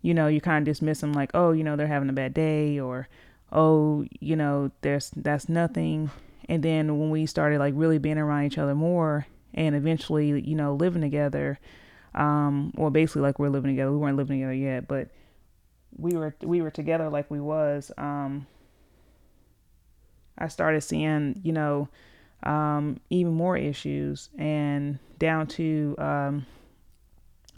you 0.03 0.15
know, 0.15 0.27
you 0.27 0.41
kind 0.41 0.63
of 0.67 0.73
dismiss 0.73 1.01
them 1.01 1.13
like, 1.13 1.31
oh, 1.35 1.53
you 1.53 1.65
know, 1.65 1.77
they're 1.77 1.87
having 1.87 2.09
a 2.09 2.13
bad 2.13 2.35
day, 2.35 2.79
or 2.79 3.09
oh, 3.53 4.05
you 4.21 4.37
know, 4.37 4.71
there's 4.83 5.11
that's 5.17 5.49
nothing. 5.49 6.11
And 6.49 6.63
then 6.63 6.99
when 6.99 7.11
we 7.11 7.27
started 7.27 7.59
like 7.59 7.75
really 7.77 7.99
being 7.99 8.19
around 8.19 8.45
each 8.47 8.59
other 8.59 8.75
more 8.75 9.27
and 9.55 9.75
eventually, 9.75 10.41
you 10.41 10.55
know, 10.55 10.75
living 10.75 11.03
together, 11.03 11.59
um, 12.15 12.73
well 12.77 12.91
basically 12.91 13.23
like 13.23 13.39
we're 13.39 13.51
living 13.51 13.71
together. 13.71 13.93
We 13.93 13.99
weren't 13.99 14.17
living 14.17 14.39
together 14.39 14.55
yet, 14.55 14.89
but 14.89 15.09
we 15.97 16.13
were 16.13 16.35
we 16.43 16.63
were 16.63 16.71
together 16.71 17.09
like 17.09 17.31
we 17.31 17.41
was. 17.41 17.91
Um 17.99 18.47
I 20.39 20.49
started 20.49 20.81
seeing, 20.83 21.41
you 21.43 21.53
know, 21.53 21.89
um, 22.45 23.01
even 23.11 23.33
more 23.33 23.57
issues 23.57 24.31
and 24.39 24.99
down 25.19 25.49
to 25.49 25.97
um, 25.99 26.47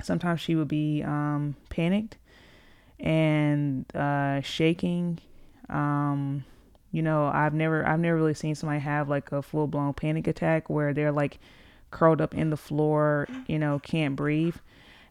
sometimes 0.03 0.41
she 0.41 0.57
would 0.57 0.69
be 0.69 1.03
um, 1.03 1.57
panicked 1.69 2.17
and 2.99 3.85
uh, 3.95 4.41
shaking 4.41 5.19
um, 5.69 6.45
you 6.93 7.03
know, 7.03 7.27
I've 7.27 7.55
never 7.55 7.87
I've 7.87 8.01
never 8.01 8.17
really 8.17 8.35
seen 8.35 8.55
somebody 8.55 8.81
have 8.81 9.09
like 9.09 9.33
a 9.33 9.43
full 9.43 9.67
blown 9.67 9.95
panic 9.95 10.27
attack 10.27 10.69
where 10.69 10.93
they're 10.93 11.13
like 11.13 11.39
curled 11.91 12.21
up 12.21 12.35
in 12.35 12.51
the 12.51 12.57
floor, 12.57 13.29
you 13.47 13.59
know, 13.59 13.79
can't 13.81 14.17
breathe. 14.17 14.57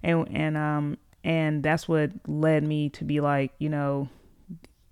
And 0.03 0.27
and 0.31 0.57
um 0.57 0.97
and 1.23 1.63
that's 1.63 1.87
what 1.87 2.11
led 2.27 2.63
me 2.63 2.89
to 2.89 3.03
be 3.03 3.19
like, 3.21 3.53
you 3.59 3.69
know, 3.69 4.09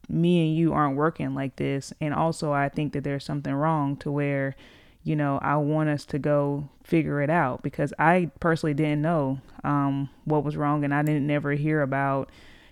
me 0.09 0.47
and 0.47 0.55
you 0.57 0.73
aren't 0.73 0.95
working 0.95 1.33
like 1.35 1.55
this. 1.57 1.93
And 1.99 2.13
also 2.13 2.51
I 2.51 2.69
think 2.69 2.93
that 2.93 3.03
there's 3.03 3.25
something 3.25 3.53
wrong 3.53 3.97
to 3.97 4.11
where, 4.11 4.55
you 5.03 5.15
know, 5.15 5.39
I 5.41 5.57
want 5.57 5.89
us 5.89 6.05
to 6.07 6.19
go 6.19 6.69
figure 6.83 7.21
it 7.21 7.29
out 7.29 7.63
because 7.63 7.93
I 7.99 8.31
personally 8.39 8.73
didn't 8.73 9.01
know 9.01 9.39
um 9.63 10.09
what 10.25 10.43
was 10.43 10.55
wrong 10.55 10.83
and 10.83 10.93
I 10.93 11.01
didn't 11.03 11.27
never 11.27 11.51
hear 11.53 11.81
about, 11.81 12.29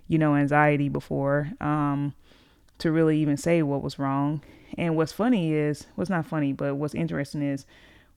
you 0.07 0.17
know, 0.17 0.35
anxiety 0.35 0.89
before. 0.89 1.51
Um 1.59 2.13
to 2.79 2.91
really 2.91 3.17
even 3.19 3.37
say 3.37 3.61
what 3.61 3.81
was 3.81 3.99
wrong. 3.99 4.41
And 4.77 4.95
what's 4.95 5.11
funny 5.11 5.53
is, 5.53 5.87
what's 5.95 6.09
not 6.09 6.25
funny, 6.25 6.53
but 6.53 6.75
what's 6.75 6.95
interesting 6.95 7.41
is 7.41 7.65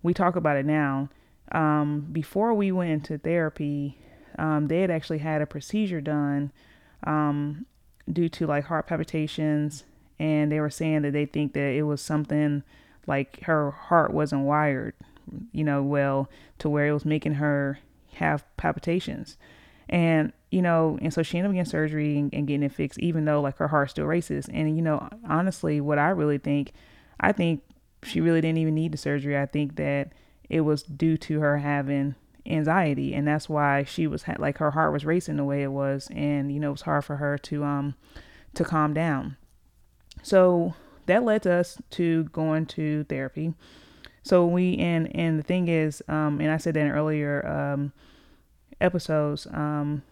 we 0.03 0.13
talk 0.15 0.37
about 0.37 0.57
it 0.57 0.67
now. 0.67 1.09
Um, 1.53 2.09
before 2.13 2.53
we 2.55 2.73
went 2.73 2.91
into 2.91 3.19
therapy, 3.19 3.99
um, 4.39 4.69
they 4.69 4.81
had 4.81 4.91
actually 4.91 5.19
had 5.19 5.41
a 5.41 5.47
procedure 5.47 6.01
done 6.01 6.53
um, 7.05 7.67
due 8.11 8.29
to 8.31 8.47
like 8.47 8.65
heart 8.65 8.87
palpitations. 8.87 9.85
And 10.19 10.51
they 10.51 10.61
were 10.61 10.71
saying 10.71 11.03
that 11.03 11.13
they 11.13 11.27
think 11.27 11.53
that 11.53 11.73
it 11.73 11.85
was 11.85 12.01
something 12.01 12.65
like 13.07 13.43
her 13.43 13.71
heart 13.71 14.13
wasn't 14.13 14.43
wired, 14.43 14.95
you 15.53 15.65
know, 15.65 15.83
well, 15.83 16.29
to 16.59 16.69
where 16.69 16.89
it 16.89 16.93
was 16.93 17.05
making 17.05 17.35
her 17.35 17.79
have 18.15 18.45
palpitations. 18.57 19.37
And 19.89 20.33
you 20.51 20.63
know, 20.63 20.99
and 21.03 21.13
so 21.13 21.23
she 21.23 21.39
ended 21.39 21.51
up 21.51 21.55
getting 21.55 21.71
surgery 21.71 22.19
and, 22.19 22.33
and, 22.33 22.47
getting 22.47 22.63
it 22.63 22.73
fixed, 22.73 22.99
even 22.99 23.25
though 23.25 23.41
like 23.41 23.59
her 23.59 23.69
heart 23.69 23.91
still 23.91 24.07
races. 24.07 24.49
And 24.53 24.75
you 24.77 24.83
know, 24.83 25.09
honestly, 25.29 25.81
what 25.81 25.99
I 25.99 26.09
really 26.09 26.39
think, 26.39 26.73
I 27.21 27.33
think 27.33 27.63
she 28.03 28.21
really 28.21 28.41
didn't 28.41 28.59
even 28.59 28.75
need 28.75 28.93
the 28.93 28.99
surgery. 28.99 29.39
I 29.39 29.47
think 29.47 29.77
that 29.77 30.13
it 30.49 30.63
was 30.63 30.83
due 30.83 31.17
to 31.19 31.41
her 31.41 31.59
having 31.59 32.15
anxiety, 32.47 33.15
and 33.15 33.29
that's 33.29 33.49
why 33.49 33.85
she 33.85 34.07
was 34.07 34.23
ha- 34.23 34.37
like 34.39 34.59
her 34.59 34.71
heart 34.71 34.93
was 34.93 35.05
racing 35.05 35.37
the 35.37 35.45
way 35.45 35.63
it 35.63 35.73
was, 35.73 36.09
and 36.13 36.53
you 36.53 36.61
know, 36.61 36.69
it 36.69 36.73
was 36.73 36.83
hard 36.83 37.05
for 37.05 37.17
her 37.17 37.37
to 37.39 37.65
um 37.65 37.95
to 38.55 38.65
calm 38.65 38.95
down. 38.95 39.37
So 40.23 40.75
that 41.07 41.25
led 41.25 41.47
us 41.47 41.79
to 41.91 42.25
going 42.25 42.67
to 42.67 43.05
therapy. 43.05 43.55
So 44.23 44.47
we 44.47 44.79
and 44.79 45.15
and 45.15 45.39
the 45.39 45.43
thing 45.43 45.69
is, 45.69 46.03
um, 46.09 46.41
and 46.41 46.51
I 46.51 46.57
said 46.57 46.75
that 46.75 46.81
in 46.81 46.91
earlier 46.91 47.47
um 47.47 47.93
episodes, 48.81 49.47
um 49.53 50.03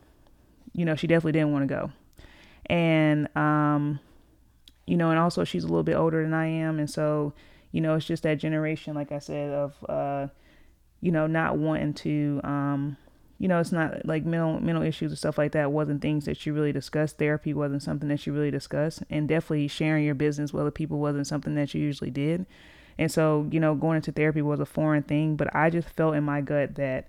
you 0.76 0.84
know, 0.84 0.94
she 0.94 1.06
definitely 1.06 1.32
didn't 1.32 1.52
want 1.52 1.66
to 1.66 1.74
go. 1.74 1.90
And, 2.66 3.34
um, 3.34 3.98
you 4.86 4.96
know, 4.96 5.10
and 5.10 5.18
also 5.18 5.42
she's 5.42 5.64
a 5.64 5.68
little 5.68 5.82
bit 5.82 5.96
older 5.96 6.22
than 6.22 6.34
I 6.34 6.46
am. 6.46 6.78
And 6.78 6.88
so, 6.88 7.32
you 7.72 7.80
know, 7.80 7.94
it's 7.94 8.04
just 8.04 8.22
that 8.24 8.38
generation, 8.38 8.94
like 8.94 9.10
I 9.10 9.18
said, 9.18 9.50
of, 9.52 9.74
uh, 9.88 10.28
you 11.00 11.10
know, 11.10 11.26
not 11.26 11.56
wanting 11.56 11.94
to, 11.94 12.40
um, 12.44 12.96
you 13.38 13.48
know, 13.48 13.58
it's 13.58 13.72
not 13.72 14.04
like 14.04 14.24
mental 14.24 14.60
mental 14.60 14.82
issues 14.82 15.12
and 15.12 15.18
stuff 15.18 15.38
like 15.38 15.52
that 15.52 15.72
wasn't 15.72 16.02
things 16.02 16.24
that 16.26 16.44
you 16.44 16.52
really 16.52 16.72
discussed. 16.72 17.18
Therapy 17.18 17.52
wasn't 17.52 17.82
something 17.82 18.08
that 18.08 18.26
you 18.26 18.32
really 18.32 18.50
discussed, 18.50 19.02
and 19.10 19.28
definitely 19.28 19.68
sharing 19.68 20.04
your 20.04 20.14
business 20.14 20.52
with 20.52 20.62
other 20.62 20.70
people 20.70 20.98
wasn't 20.98 21.26
something 21.26 21.54
that 21.54 21.74
you 21.74 21.82
usually 21.82 22.10
did. 22.10 22.46
And 22.98 23.12
so, 23.12 23.46
you 23.50 23.60
know, 23.60 23.74
going 23.74 23.96
into 23.96 24.12
therapy 24.12 24.40
was 24.40 24.60
a 24.60 24.66
foreign 24.66 25.02
thing, 25.02 25.36
but 25.36 25.54
I 25.54 25.68
just 25.68 25.88
felt 25.90 26.14
in 26.14 26.24
my 26.24 26.40
gut 26.40 26.76
that 26.76 27.08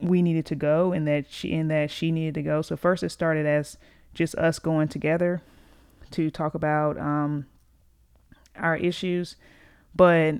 we 0.00 0.22
needed 0.22 0.46
to 0.46 0.54
go 0.54 0.92
and 0.92 1.06
that 1.06 1.26
she 1.30 1.54
and 1.54 1.70
that 1.70 1.90
she 1.90 2.10
needed 2.10 2.34
to 2.34 2.42
go. 2.42 2.62
So 2.62 2.76
first 2.76 3.02
it 3.02 3.10
started 3.10 3.46
as 3.46 3.76
just 4.14 4.34
us 4.36 4.58
going 4.58 4.88
together 4.88 5.42
to 6.12 6.30
talk 6.30 6.54
about 6.54 6.98
um, 6.98 7.46
our 8.56 8.76
issues, 8.76 9.36
but 9.94 10.36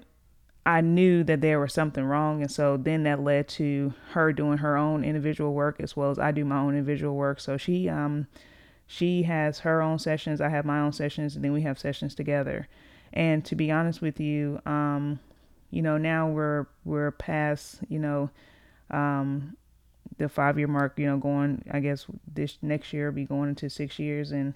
I 0.67 0.81
knew 0.81 1.25
that 1.25 1.41
there 1.41 1.59
was 1.59 1.73
something 1.73 2.05
wrong, 2.05 2.43
and 2.43 2.51
so 2.51 2.77
then 2.77 3.05
that 3.05 3.23
led 3.23 3.49
to 3.49 3.95
her 4.11 4.33
doing 4.33 4.59
her 4.59 4.77
own 4.77 5.05
individual 5.05 5.55
work 5.55 5.77
as 5.81 5.97
well 5.97 6.11
as 6.11 6.19
I 6.19 6.33
do 6.33 6.45
my 6.45 6.59
own 6.59 6.77
individual 6.77 7.15
work. 7.15 7.41
So 7.41 7.57
she 7.57 7.89
um 7.89 8.27
she 8.87 9.23
has 9.23 9.61
her 9.61 9.81
own 9.81 10.01
sessions, 10.01 10.41
I 10.41 10.49
have 10.49 10.65
my 10.65 10.81
own 10.81 10.93
sessions, 10.93 11.37
and 11.37 11.45
then 11.45 11.53
we 11.53 11.63
have 11.63 11.79
sessions 11.79 12.15
together. 12.15 12.67
And 13.13 13.45
to 13.45 13.55
be 13.55 13.71
honest 13.71 14.03
with 14.03 14.19
you, 14.19 14.61
um, 14.67 15.21
you 15.71 15.81
know, 15.81 15.97
now 15.97 16.29
we're 16.29 16.67
we're 16.85 17.13
past, 17.13 17.81
you 17.89 17.99
know, 17.99 18.31
um, 18.91 19.57
the 20.19 20.29
five 20.29 20.59
year 20.59 20.69
mark, 20.69 20.99
you 20.99 21.07
know, 21.07 21.17
going, 21.17 21.65
I 21.71 21.81
guess 21.81 22.07
this 22.33 22.59
next 22.63 22.93
year 22.93 23.11
be 23.11 23.25
going 23.25 23.49
into 23.49 23.69
six 23.71 23.99
years. 23.99 24.33
And, 24.33 24.55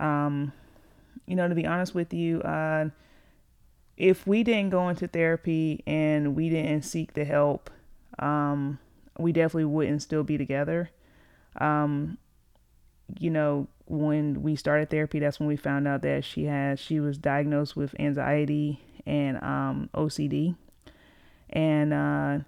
um, 0.00 0.52
you 1.26 1.36
know, 1.36 1.48
to 1.48 1.54
be 1.54 1.66
honest 1.66 1.94
with 1.94 2.12
you, 2.12 2.42
uh, 2.42 2.90
if 3.96 4.26
we 4.26 4.42
didn't 4.42 4.70
go 4.70 4.88
into 4.88 5.08
therapy 5.08 5.82
and 5.86 6.36
we 6.36 6.50
didn't 6.50 6.82
seek 6.82 7.14
the 7.14 7.24
help, 7.24 7.70
um, 8.18 8.78
we 9.18 9.32
definitely 9.32 9.64
wouldn't 9.64 10.02
still 10.02 10.22
be 10.22 10.36
together. 10.36 10.90
Um, 11.58 12.18
you 13.18 13.30
know, 13.30 13.68
when 13.86 14.42
we 14.42 14.56
started 14.56 14.90
therapy, 14.90 15.20
that's 15.20 15.38
when 15.38 15.48
we 15.48 15.56
found 15.56 15.86
out 15.86 16.02
that 16.02 16.24
she 16.24 16.44
has, 16.44 16.80
she 16.80 17.00
was 17.00 17.16
diagnosed 17.16 17.76
with 17.76 17.94
anxiety 17.98 18.80
and, 19.06 19.42
um, 19.42 19.88
OCD. 19.94 20.56
And, 21.50 21.94
uh, 21.94 22.38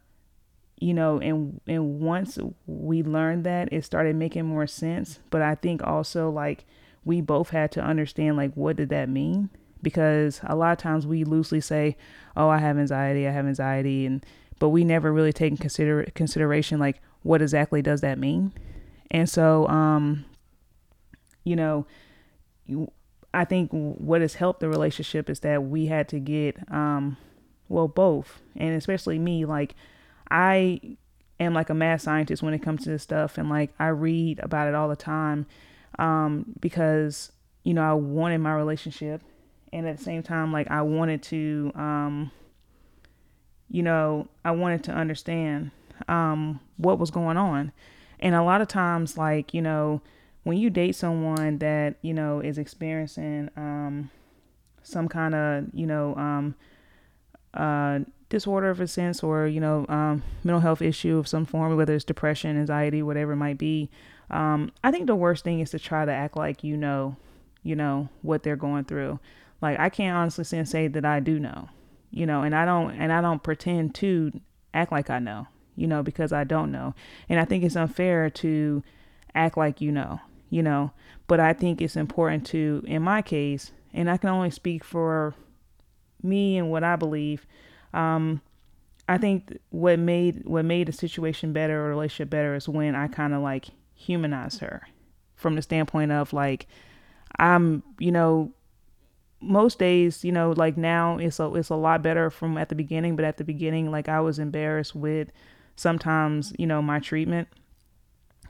you 0.81 0.95
know 0.95 1.19
and 1.19 1.61
and 1.67 2.01
once 2.01 2.39
we 2.67 3.03
learned 3.03 3.45
that 3.45 3.73
it 3.73 3.85
started 3.85 4.17
making 4.17 4.45
more 4.47 4.67
sense. 4.67 5.19
But 5.31 5.43
i 5.43 5.55
think 5.55 5.83
also 5.83 6.31
like 6.31 6.65
we 7.05 7.21
both 7.21 7.51
had 7.51 7.73
to 7.73 7.83
understand 7.83 8.37
like 8.37 8.53
what 8.55 8.77
did 8.77 8.89
that 8.91 9.09
mean? 9.09 9.51
Because 9.83 10.41
a 10.45 10.57
lot 10.57 10.73
of 10.73 10.79
times 10.79 11.07
we 11.07 11.25
loosely 11.25 11.61
say 11.61 11.97
oh 12.37 12.49
i 12.49 12.59
have 12.59 12.79
anxiety 12.79 13.27
i 13.27 13.31
have 13.31 13.47
anxiety 13.47 14.07
and 14.07 14.25
but 14.59 14.71
we 14.71 14.85
never 14.85 15.13
really 15.13 15.33
take 15.33 15.53
in 15.53 15.57
consider 15.57 16.05
consideration 16.15 16.79
like 16.79 17.01
what 17.23 17.43
exactly 17.43 17.83
does 17.83 18.01
that 18.01 18.19
mean? 18.19 18.53
And 19.11 19.29
so 19.29 19.67
um 19.69 20.25
you 21.45 21.57
know 21.57 21.87
i 23.33 23.45
think 23.45 23.71
what 23.73 24.21
has 24.21 24.35
helped 24.35 24.61
the 24.61 24.69
relationship 24.69 25.31
is 25.31 25.41
that 25.41 25.65
we 25.65 25.87
had 25.87 26.09
to 26.09 26.19
get 26.19 26.57
um 26.73 27.17
well 27.69 27.89
both. 27.89 28.41
And 28.57 28.75
especially 28.75 29.19
me 29.19 29.45
like 29.45 29.75
I 30.31 30.81
am 31.41 31.55
like 31.55 31.71
a 31.71 31.75
mad 31.75 32.01
scientist 32.01 32.43
when 32.43 32.55
it 32.55 32.61
comes 32.61 32.85
to 32.85 32.91
this 32.91 33.03
stuff 33.03 33.39
and 33.39 33.49
like 33.49 33.73
I 33.79 33.89
read 33.89 34.41
about 34.41 34.69
it 34.69 34.75
all 34.75 34.89
the 34.89 34.97
time 34.97 35.47
um, 35.99 36.47
because 36.61 37.33
you 37.65 37.75
know 37.75 37.83
I 37.83 37.95
wanted 37.95 38.39
my 38.39 38.53
relationship 38.55 39.23
and 39.73 39.87
at 39.87 39.99
the 39.99 40.03
same 40.03 40.23
time 40.23 40.53
like 40.53 40.71
I 40.71 40.83
wanted 40.83 41.23
to 41.25 41.73
um, 41.75 42.31
you 43.71 43.83
know, 43.83 44.29
I 44.45 44.53
wanted 44.53 44.85
to 44.85 44.93
understand 44.93 45.71
um, 46.09 46.61
what 46.77 46.99
was 46.99 47.11
going 47.11 47.37
on. 47.37 47.73
And 48.21 48.35
a 48.35 48.43
lot 48.43 48.61
of 48.61 48.69
times, 48.69 49.19
like, 49.19 49.55
you 49.55 49.63
know, 49.63 50.01
when 50.45 50.57
you 50.57 50.71
date 50.71 50.97
someone 50.97 51.59
that, 51.59 51.97
you 52.03 52.15
know, 52.15 52.41
is 52.41 52.59
experiencing 52.59 53.51
um, 53.57 54.11
some 54.83 55.09
kind 55.09 55.35
of, 55.35 55.67
you 55.73 55.87
know, 55.87 56.15
um, 56.17 56.55
uh, 57.55 58.01
disorder 58.29 58.71
of 58.71 58.81
a 58.81 58.87
sense 58.87 59.23
or, 59.23 59.47
you 59.47 59.61
know, 59.61 59.87
um, 59.89 60.23
mental 60.45 60.61
health 60.61 60.83
issue 60.83 61.17
of 61.19 61.29
some 61.29 61.47
form, 61.47 61.77
whether 61.77 61.95
it's 61.95 62.05
depression, 62.05 62.59
anxiety, 62.59 63.03
whatever 63.03 63.33
it 63.33 63.37
might 63.37 63.59
be, 63.59 63.91
um, 64.31 64.71
I 64.85 64.91
think 64.91 65.07
the 65.07 65.17
worst 65.17 65.45
thing 65.45 65.61
is 65.61 65.71
to 65.71 65.79
try 65.79 66.05
to 66.05 66.13
act 66.13 66.37
like 66.37 66.63
you 66.63 66.77
know, 66.77 67.17
you 67.63 67.75
know, 67.75 68.09
what 68.23 68.43
they're 68.43 68.57
going 68.57 68.85
through. 68.85 69.19
Like, 69.61 69.79
I 69.79 69.89
can't 69.89 70.17
honestly 70.17 70.45
say 70.65 70.89
that 70.89 71.05
I 71.05 71.21
do 71.21 71.39
know, 71.39 71.69
you 72.11 72.27
know, 72.27 72.43
and 72.43 72.55
I 72.55 72.65
don't, 72.65 72.93
and 72.93 73.13
I 73.13 73.21
don't 73.21 73.43
pretend 73.43 73.95
to 73.97 74.33
act 74.75 74.93
like 74.93 75.11
I 75.11 75.19
know 75.19 75.49
you 75.79 75.87
know, 75.87 76.03
because 76.03 76.33
I 76.33 76.45
don't 76.45 76.73
know. 76.73 76.95
And 77.29 77.39
I 77.39 77.45
think 77.45 77.63
it's 77.63 77.77
unfair 77.77 78.29
to 78.31 78.83
act 79.35 79.57
like 79.57 79.81
you 79.81 79.93
know, 79.93 80.21
you 80.51 80.63
know, 80.63 80.91
but 81.29 81.39
I 81.39 81.53
think 81.53 81.81
it's 81.81 81.97
important 81.97 82.45
to, 82.47 82.83
in 82.87 83.03
my 83.03 83.23
case, 83.23 83.71
and 83.95 84.11
I 84.11 84.17
can 84.17 84.29
only 84.29 84.51
speak 84.51 84.83
for 84.83 85.35
me 86.21 86.59
and 86.59 86.71
what 86.71 86.83
I 86.83 86.97
believe. 86.97 87.47
Um, 87.95 88.40
I 89.09 89.16
think 89.16 89.59
what 89.71 89.99
made 89.99 90.45
what 90.45 90.64
made 90.64 90.88
the 90.88 90.92
situation 90.92 91.52
better 91.52 91.87
or 91.87 91.88
relationship 91.88 92.28
better 92.28 92.54
is 92.54 92.68
when 92.68 92.95
I 92.95 93.09
kind 93.09 93.33
of 93.33 93.42
like 93.42 93.68
humanized 93.95 94.61
her 94.61 94.87
from 95.35 95.54
the 95.57 95.62
standpoint 95.62 96.12
of 96.12 96.33
like 96.33 96.66
I'm, 97.38 97.83
you 97.99 98.12
know, 98.12 98.52
most 99.40 99.78
days, 99.78 100.25
you 100.25 100.33
know, 100.33 100.50
like 100.50 100.76
now 100.76 101.16
it's 101.16 101.40
a 101.40 101.54
it's 101.54 101.71
a 101.71 101.76
lot 101.76 102.02
better 102.02 102.28
from 102.30 102.59
at 102.59 102.68
the 102.68 102.75
beginning, 102.75 103.16
but 103.16 103.25
at 103.25 103.38
the 103.38 103.45
beginning 103.45 103.90
like 103.90 104.09
I 104.09 104.21
was 104.21 104.38
embarrassed 104.38 104.95
with 104.95 105.30
sometimes, 105.76 106.52
you 106.59 106.66
know, 106.66 106.83
my 106.83 106.99
treatment 106.99 107.49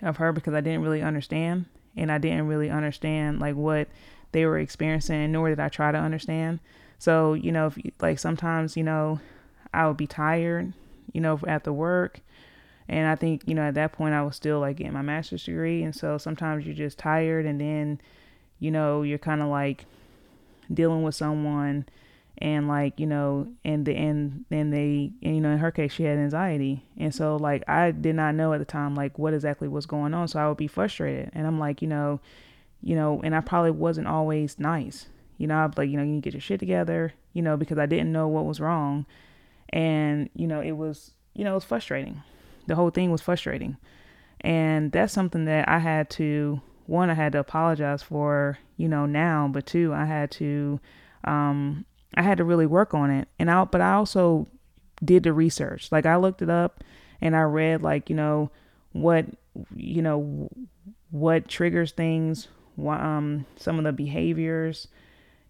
of 0.02 0.16
her 0.16 0.32
because 0.32 0.54
I 0.54 0.60
didn't 0.60 0.82
really 0.82 1.02
understand 1.02 1.66
and 1.96 2.10
I 2.10 2.18
didn't 2.18 2.46
really 2.46 2.70
understand 2.70 3.40
like 3.40 3.54
what 3.54 3.88
they 4.32 4.44
were 4.44 4.58
experiencing, 4.58 5.30
nor 5.32 5.48
did 5.48 5.60
I 5.60 5.68
try 5.68 5.92
to 5.92 5.98
understand. 5.98 6.60
So, 6.98 7.34
you 7.34 7.52
know, 7.52 7.68
if, 7.68 7.78
like 8.00 8.18
sometimes, 8.18 8.76
you 8.76 8.82
know, 8.82 9.20
I 9.72 9.86
would 9.86 9.96
be 9.96 10.06
tired, 10.06 10.72
you 11.12 11.20
know, 11.20 11.38
after 11.46 11.72
work. 11.72 12.20
And 12.88 13.06
I 13.06 13.14
think, 13.14 13.42
you 13.46 13.54
know, 13.54 13.62
at 13.62 13.74
that 13.74 13.92
point 13.92 14.14
I 14.14 14.22
was 14.22 14.36
still 14.36 14.60
like 14.60 14.76
getting 14.76 14.92
my 14.94 15.02
master's 15.02 15.44
degree. 15.44 15.82
And 15.82 15.94
so 15.94 16.18
sometimes 16.18 16.66
you're 16.66 16.74
just 16.74 16.98
tired 16.98 17.46
and 17.46 17.60
then, 17.60 18.00
you 18.58 18.70
know, 18.70 19.02
you're 19.02 19.18
kind 19.18 19.42
of 19.42 19.48
like 19.48 19.84
dealing 20.72 21.02
with 21.02 21.14
someone 21.14 21.86
and 22.40 22.68
like 22.68 22.98
you 23.00 23.06
know 23.06 23.48
and 23.64 23.84
the 23.84 23.94
and 23.94 24.44
then 24.48 24.70
they 24.70 25.10
and, 25.22 25.34
you 25.34 25.40
know 25.40 25.50
in 25.50 25.58
her 25.58 25.72
case 25.72 25.92
she 25.92 26.04
had 26.04 26.18
anxiety 26.18 26.84
and 26.96 27.12
so 27.12 27.36
like 27.36 27.64
i 27.68 27.90
did 27.90 28.14
not 28.14 28.34
know 28.34 28.52
at 28.52 28.58
the 28.58 28.64
time 28.64 28.94
like 28.94 29.18
what 29.18 29.34
exactly 29.34 29.66
was 29.66 29.86
going 29.86 30.14
on 30.14 30.28
so 30.28 30.38
i 30.38 30.46
would 30.46 30.56
be 30.56 30.68
frustrated 30.68 31.30
and 31.34 31.46
i'm 31.46 31.58
like 31.58 31.82
you 31.82 31.88
know 31.88 32.20
you 32.80 32.94
know 32.94 33.20
and 33.24 33.34
i 33.34 33.40
probably 33.40 33.72
wasn't 33.72 34.06
always 34.06 34.58
nice 34.58 35.06
you 35.38 35.46
know 35.46 35.56
i'm 35.56 35.72
like 35.76 35.88
you 35.88 35.96
know 35.96 36.02
you 36.02 36.20
get 36.20 36.34
your 36.34 36.40
shit 36.40 36.60
together 36.60 37.12
you 37.32 37.42
know 37.42 37.56
because 37.56 37.78
i 37.78 37.86
didn't 37.86 38.12
know 38.12 38.28
what 38.28 38.44
was 38.44 38.60
wrong 38.60 39.06
and 39.70 40.28
you 40.34 40.46
know 40.46 40.60
it 40.60 40.72
was 40.72 41.12
you 41.34 41.44
know 41.44 41.52
it 41.52 41.54
was 41.54 41.64
frustrating 41.64 42.22
the 42.66 42.74
whole 42.74 42.90
thing 42.90 43.10
was 43.10 43.22
frustrating 43.22 43.76
and 44.42 44.92
that's 44.92 45.12
something 45.12 45.46
that 45.46 45.68
i 45.68 45.78
had 45.78 46.10
to 46.10 46.60
one 46.86 47.08
i 47.08 47.14
had 47.14 47.32
to 47.32 47.38
apologize 47.38 48.02
for 48.02 48.58
you 48.76 48.88
know 48.88 49.06
now 49.06 49.48
but 49.50 49.64
two 49.64 49.92
i 49.94 50.04
had 50.04 50.30
to 50.30 50.78
um 51.24 51.84
I 52.14 52.22
had 52.22 52.38
to 52.38 52.44
really 52.44 52.66
work 52.66 52.94
on 52.94 53.10
it. 53.10 53.28
And 53.38 53.50
I 53.50 53.64
but 53.64 53.80
I 53.80 53.94
also 53.94 54.46
did 55.04 55.22
the 55.22 55.32
research. 55.32 55.92
Like 55.92 56.06
I 56.06 56.16
looked 56.16 56.42
it 56.42 56.50
up 56.50 56.82
and 57.20 57.36
I 57.36 57.42
read 57.42 57.82
like, 57.82 58.10
you 58.10 58.16
know, 58.16 58.50
what 58.92 59.26
you 59.74 60.02
know 60.02 60.48
what 61.10 61.48
triggers 61.48 61.92
things, 61.92 62.48
um 62.78 63.46
some 63.56 63.78
of 63.78 63.84
the 63.84 63.92
behaviors, 63.92 64.88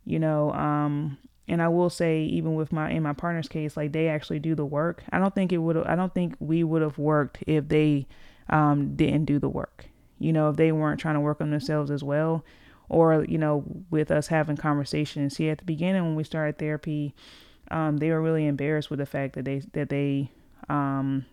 you 0.09 0.19
know, 0.19 0.53
um 0.53 1.19
and 1.47 1.63
I 1.63 1.69
will 1.69 1.89
say 1.91 2.23
even 2.25 2.55
with 2.55 2.73
my 2.73 2.91
in 2.91 3.03
my 3.03 3.13
partner's 3.13 3.49
case, 3.49 3.77
like 3.77 3.93
they 3.93 4.09
actually 4.09 4.39
do 4.39 4.55
the 4.55 4.67
work. 4.67 5.03
I 5.11 5.19
don't 5.19 5.35
think 5.35 5.53
it 5.53 5.59
would 5.59 5.77
I 5.77 5.97
don't 5.97 6.13
think 6.13 6.35
we 6.41 6.65
would 6.65 6.83
have 6.83 6.99
worked 6.99 7.43
if 7.47 7.69
they 7.69 8.07
um 8.49 8.97
didn't 8.97 9.27
do 9.27 9.39
the 9.39 9.49
work. 9.49 9.87
You 10.19 10.33
know, 10.33 10.51
if 10.51 10.57
they 10.57 10.73
weren't 10.73 11.01
trying 11.01 11.15
to 11.15 11.21
work 11.21 11.41
on 11.41 11.51
themselves 11.51 11.91
as 11.91 12.03
well 12.03 12.45
or 12.89 13.25
you 13.25 13.39
know 13.39 13.65
with 13.91 14.11
us 14.11 14.29
having 14.29 14.57
conversations 14.57 15.37
see 15.37 15.49
at 15.49 15.59
the 15.59 15.65
beginning 15.65 16.03
when 16.03 16.15
we 16.15 16.25
started 16.25 16.59
therapy 16.59 17.15
um, 17.71 17.99
they 17.99 18.11
were 18.11 18.23
really 18.23 18.47
embarrassed 18.47 18.91
with 18.91 18.99
the 18.99 19.07
fact 19.07 19.35
that 19.35 19.45
they 19.45 19.63
that 19.73 19.89
they 19.89 20.31
um, 20.69 21.25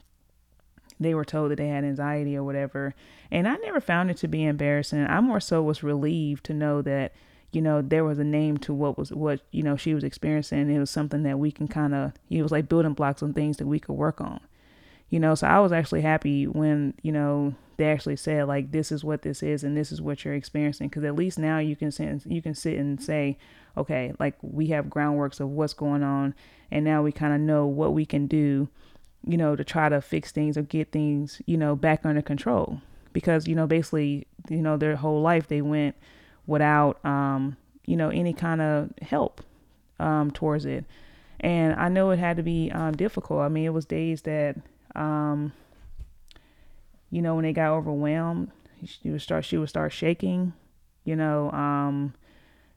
they 1.00 1.14
were 1.14 1.26
told 1.26 1.52
that 1.52 1.58
they 1.58 1.70
had 1.70 1.84
anxiety 1.84 2.36
or 2.36 2.44
whatever 2.44 2.94
and 3.32 3.48
i 3.48 3.56
never 3.58 3.80
found 3.80 4.12
it 4.12 4.18
to 4.18 4.28
be 4.28 4.44
embarrassing 4.44 5.06
i 5.06 5.20
more 5.22 5.40
so 5.40 5.62
was 5.62 5.84
relieved 5.84 6.44
to 6.44 6.54
know 6.54 6.82
that 6.82 7.14
you 7.56 7.62
know 7.62 7.82
there 7.82 8.04
was 8.04 8.20
a 8.20 8.24
name 8.24 8.58
to 8.58 8.74
what 8.74 8.98
was 8.98 9.12
what 9.12 9.42
you 9.52 9.64
know 9.64 9.76
she 9.76 9.94
was 9.94 10.04
experiencing 10.04 10.70
it 10.70 10.80
was 10.80 10.90
something 10.90 11.24
that 11.24 11.40
we 11.40 11.52
can 11.52 11.68
kind 11.68 11.96
of 11.96 12.14
it 12.30 12.42
was 12.42 12.52
like 12.52 12.70
building 12.70 12.94
blocks 12.94 13.24
on 13.24 13.34
things 13.34 13.58
that 13.58 13.68
we 13.68 13.80
could 13.80 13.94
work 13.94 14.22
on. 14.22 14.40
You 15.10 15.20
know 15.20 15.36
so 15.36 15.48
i 15.48 15.60
was 15.60 15.72
actually 15.72 16.02
happy 16.02 16.46
when 16.48 16.96
you 17.02 17.12
know 17.12 17.54
they 17.78 17.92
actually 17.92 18.16
said 18.16 18.48
like 18.48 18.72
this 18.72 18.92
is 18.92 19.04
what 19.04 19.22
this 19.22 19.44
is 19.44 19.64
and 19.64 19.78
this 19.78 19.92
is 19.92 20.02
what 20.02 20.26
you're 20.26 20.34
experiencing 20.34 20.90
because 20.90 21.04
at 21.04 21.16
least 21.16 21.38
now 21.38 21.60
you 21.60 21.76
can 21.76 21.92
sit 21.92 22.26
you 22.26 22.42
can 22.42 22.56
sit 22.56 22.78
and 22.78 23.02
say 23.02 23.38
okay 23.78 24.14
like 24.20 24.36
we 24.42 24.68
have 24.68 24.86
groundworks 24.86 25.40
of 25.40 25.50
what's 25.50 25.74
going 25.74 26.04
on 26.04 26.34
and 26.72 26.84
now 26.84 27.04
we 27.04 27.12
kind 27.12 27.34
of 27.34 27.40
know 27.40 27.66
what 27.68 27.94
we 27.94 28.06
can 28.06 28.26
do 28.26 28.68
you 29.28 29.38
know 29.38 29.56
to 29.56 29.64
try 29.64 29.90
to 29.90 30.02
fix 30.02 30.32
things 30.32 30.58
or 30.58 30.62
get 30.62 30.92
things 30.92 31.42
you 31.46 31.58
know 31.58 31.76
back 31.76 32.06
under 32.06 32.22
control. 32.22 32.82
Because 33.14 33.48
you 33.48 33.56
know 33.56 33.68
basically 33.68 34.28
you 34.50 34.62
know 34.62 34.78
their 34.78 34.96
whole 34.96 35.22
life 35.22 35.48
they 35.48 35.62
went 35.62 35.96
without 36.48 37.04
um 37.06 37.58
you 37.86 37.96
know 37.96 38.10
any 38.10 38.34
kind 38.34 38.62
of 38.62 38.90
help 39.02 39.42
um 40.00 40.32
towards 40.32 40.66
it 40.66 40.86
and 41.40 41.74
i 41.76 41.90
know 41.90 42.12
it 42.12 42.20
had 42.20 42.38
to 42.38 42.44
be 42.44 42.72
um 42.72 42.94
difficult 42.94 43.42
i 43.42 43.48
mean 43.48 43.66
it 43.66 43.74
was 43.74 43.86
days 43.86 44.24
that 44.24 44.56
um 44.96 45.52
you 47.16 47.22
know, 47.22 47.36
when 47.36 47.44
they 47.44 47.54
got 47.54 47.72
overwhelmed, 47.72 48.52
she 48.84 49.10
would 49.10 49.22
start 49.22 49.46
she 49.46 49.58
would 49.58 49.70
start 49.70 49.94
shaking, 49.94 50.52
you 51.06 51.16
know, 51.16 51.50
um, 51.52 52.14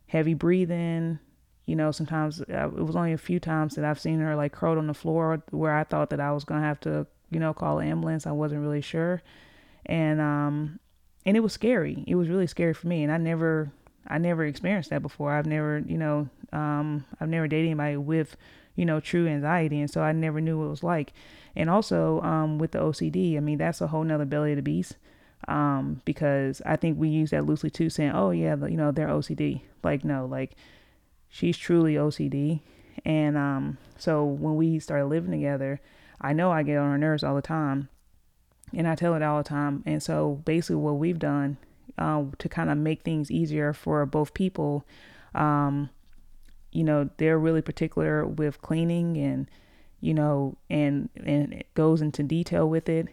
heavy 0.07 0.35
breathing. 0.35 1.19
You 1.67 1.75
know, 1.75 1.91
sometimes 1.91 2.41
uh, 2.43 2.69
it 2.69 2.85
was 2.87 2.95
only 2.95 3.13
a 3.13 3.19
few 3.19 3.41
times 3.41 3.75
that 3.75 3.85
I've 3.85 3.99
seen 3.99 4.21
her 4.21 4.37
like 4.37 4.53
curled 4.53 4.79
on 4.79 4.87
the 4.87 4.95
floor 4.95 5.43
where 5.51 5.75
I 5.75 5.83
thought 5.83 6.11
that 6.11 6.21
I 6.21 6.31
was 6.31 6.45
gonna 6.45 6.63
have 6.63 6.79
to, 6.81 7.09
you 7.31 7.41
know, 7.41 7.53
call 7.53 7.81
an 7.81 7.89
ambulance. 7.89 8.29
I 8.29 8.31
wasn't 8.33 8.63
really 8.63 8.81
sure, 8.81 9.23
and 9.87 10.21
um, 10.21 10.79
and 11.25 11.37
it 11.37 11.41
was 11.41 11.53
scary. 11.53 12.05
It 12.07 12.15
was 12.15 12.29
really 12.29 12.47
scary 12.47 12.75
for 12.75 12.89
me, 12.89 13.03
and 13.03 13.13
I 13.13 13.19
never, 13.19 13.71
I 14.07 14.19
never 14.19 14.45
experienced 14.45 14.91
that 14.91 15.03
before. 15.03 15.33
I've 15.33 15.47
never, 15.47 15.83
you 15.87 15.99
know, 15.99 16.29
um, 16.53 17.05
I've 17.21 17.29
never 17.29 17.49
dated 17.49 17.67
anybody 17.67 17.97
with, 17.97 18.37
you 18.77 18.85
know, 18.85 19.01
true 19.01 19.27
anxiety, 19.27 19.81
and 19.81 19.91
so 19.91 20.01
I 20.01 20.13
never 20.13 20.41
knew 20.41 20.59
what 20.59 20.67
it 20.67 20.71
was 20.71 20.83
like. 20.83 21.13
And 21.57 21.69
also 21.69 22.21
um, 22.23 22.59
with 22.59 22.73
the 22.73 22.79
OCD, 22.79 23.37
I 23.37 23.41
mean, 23.41 23.59
that's 23.59 23.81
a 23.81 23.89
whole 23.89 24.05
nother 24.05 24.25
belly 24.25 24.53
of 24.53 24.57
the 24.57 24.63
beast. 24.63 24.97
Um, 25.47 26.03
because 26.05 26.61
I 26.67 26.77
think 26.77 26.99
we 26.99 27.09
use 27.09 27.31
that 27.31 27.47
loosely 27.47 27.71
too, 27.71 27.91
saying, 27.91 28.13
oh, 28.13 28.31
yeah, 28.31 28.57
you 28.57 28.77
know, 28.77 28.91
they're 28.91 29.09
OCD. 29.09 29.63
Like, 29.83 30.05
no, 30.05 30.27
like 30.27 30.53
she's 31.29 31.57
truly 31.57 31.95
OCD. 31.95 32.61
And 33.05 33.37
um, 33.37 33.79
so 33.97 34.25
when 34.25 34.57
we 34.57 34.79
started 34.79 35.07
living 35.07 35.31
together, 35.31 35.81
I 36.21 36.33
know 36.33 36.51
I 36.51 36.63
get 36.63 36.79
on 36.79 36.91
her 36.91 36.99
nerves 36.99 37.23
all 37.23 37.37
the 37.37 37.43
time. 37.43 37.89
And 38.75 38.87
I 38.87 38.95
tell 38.95 39.15
it 39.15 39.23
all 39.23 39.39
the 39.39 39.49
time. 39.49 39.83
And 39.87 40.03
so 40.03 40.43
basically, 40.45 40.77
what 40.77 40.97
we've 40.97 41.19
done 41.19 41.57
uh, 41.97 42.25
to 42.39 42.49
kind 42.49 42.71
of 42.71 42.79
make 42.79 43.03
things 43.03 43.31
easier 43.31 43.73
for 43.73 44.05
both 44.07 44.35
people, 44.35 44.85
um, 45.35 45.91
you 46.73 46.85
know, 46.85 47.09
they're 47.17 47.39
really 47.39 47.63
particular 47.63 48.27
with 48.27 48.61
cleaning 48.63 49.17
and 49.17 49.49
you 50.01 50.15
know, 50.15 50.57
and 50.71 51.09
and 51.17 51.53
it 51.53 51.75
goes 51.75 52.01
into 52.01 52.23
detail 52.23 52.69
with 52.69 52.89
it. 52.89 53.09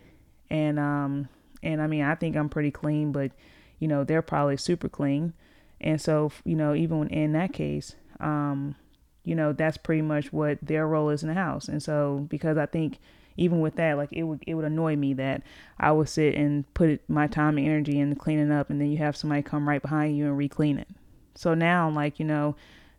And 0.49 0.79
um 0.79 1.29
and 1.63 1.81
I 1.81 1.87
mean, 1.87 2.03
I 2.03 2.15
think 2.15 2.35
I'm 2.35 2.49
pretty 2.49 2.71
clean, 2.71 3.11
but 3.11 3.31
you 3.79 3.87
know, 3.87 4.03
they're 4.03 4.21
probably 4.21 4.57
super 4.57 4.87
clean. 4.87 5.33
And 5.81 5.99
so, 5.99 6.31
you 6.43 6.55
know, 6.55 6.73
even 6.73 7.07
in 7.09 7.33
that 7.33 7.53
case, 7.53 7.95
um, 8.19 8.75
you 9.23 9.35
know, 9.35 9.51
that's 9.51 9.77
pretty 9.77 10.01
much 10.01 10.31
what 10.31 10.59
their 10.61 10.87
role 10.87 11.09
is 11.09 11.23
in 11.23 11.29
the 11.29 11.35
house. 11.35 11.67
And 11.67 11.81
so, 11.83 12.25
because 12.29 12.57
I 12.57 12.65
think 12.65 12.99
even 13.37 13.59
with 13.59 13.75
that, 13.75 13.97
like 13.97 14.11
it 14.11 14.23
would 14.23 14.43
it 14.47 14.53
would 14.53 14.65
annoy 14.65 14.95
me 14.95 15.13
that 15.13 15.43
I 15.79 15.91
would 15.91 16.09
sit 16.09 16.35
and 16.35 16.71
put 16.73 17.07
my 17.09 17.27
time 17.27 17.57
and 17.57 17.67
energy 17.67 17.99
into 17.99 18.15
cleaning 18.15 18.51
up, 18.51 18.69
and 18.69 18.79
then 18.79 18.91
you 18.91 18.97
have 18.97 19.17
somebody 19.17 19.41
come 19.41 19.67
right 19.67 19.81
behind 19.81 20.17
you 20.17 20.25
and 20.25 20.37
re-clean 20.37 20.79
it. 20.79 20.87
So 21.35 21.53
now, 21.53 21.89
like 21.89 22.19
you 22.19 22.25
know, 22.25 22.55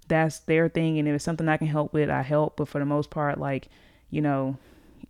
that's 0.08 0.40
their 0.40 0.68
thing. 0.68 0.98
And 0.98 1.08
if 1.08 1.14
it's 1.14 1.24
something 1.24 1.48
I 1.48 1.56
can 1.56 1.66
help 1.66 1.92
with, 1.92 2.10
I 2.10 2.22
help. 2.22 2.56
But 2.56 2.68
for 2.68 2.78
the 2.78 2.84
most 2.84 3.10
part, 3.10 3.38
like, 3.38 3.68
you 4.10 4.20
know, 4.20 4.56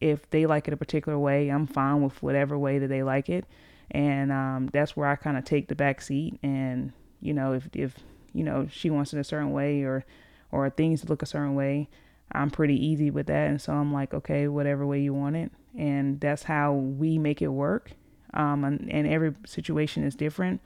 if 0.00 0.28
they 0.30 0.46
like 0.46 0.68
it 0.68 0.74
a 0.74 0.76
particular 0.76 1.18
way, 1.18 1.48
I'm 1.48 1.66
fine 1.66 2.02
with 2.02 2.22
whatever 2.22 2.58
way 2.58 2.78
that 2.78 2.88
they 2.88 3.02
like 3.02 3.28
it. 3.28 3.44
And 3.90 4.32
um, 4.32 4.68
that's 4.72 4.96
where 4.96 5.08
I 5.08 5.16
kind 5.16 5.36
of 5.36 5.44
take 5.44 5.68
the 5.68 5.74
back 5.74 6.00
seat. 6.00 6.38
And, 6.42 6.92
you 7.20 7.32
know, 7.34 7.52
if, 7.52 7.68
if, 7.72 7.94
you 8.32 8.42
know, 8.42 8.68
she 8.70 8.90
wants 8.90 9.12
it 9.12 9.20
a 9.20 9.24
certain 9.24 9.52
way 9.52 9.82
or, 9.82 10.04
or 10.50 10.68
things 10.70 11.08
look 11.08 11.22
a 11.22 11.26
certain 11.26 11.54
way, 11.54 11.88
I'm 12.32 12.50
pretty 12.50 12.74
easy 12.84 13.10
with 13.10 13.26
that. 13.26 13.48
And 13.48 13.60
so 13.60 13.72
I'm 13.72 13.92
like, 13.92 14.12
okay, 14.14 14.48
whatever 14.48 14.86
way 14.86 15.00
you 15.00 15.14
want 15.14 15.36
it. 15.36 15.52
And 15.76 16.20
that's 16.20 16.42
how 16.42 16.72
we 16.74 17.18
make 17.18 17.42
it 17.42 17.48
work. 17.48 17.92
Um, 18.34 18.64
and, 18.64 18.90
and 18.90 19.06
every 19.06 19.34
situation 19.46 20.04
is 20.04 20.14
different. 20.14 20.60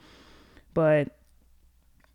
But, 0.73 1.17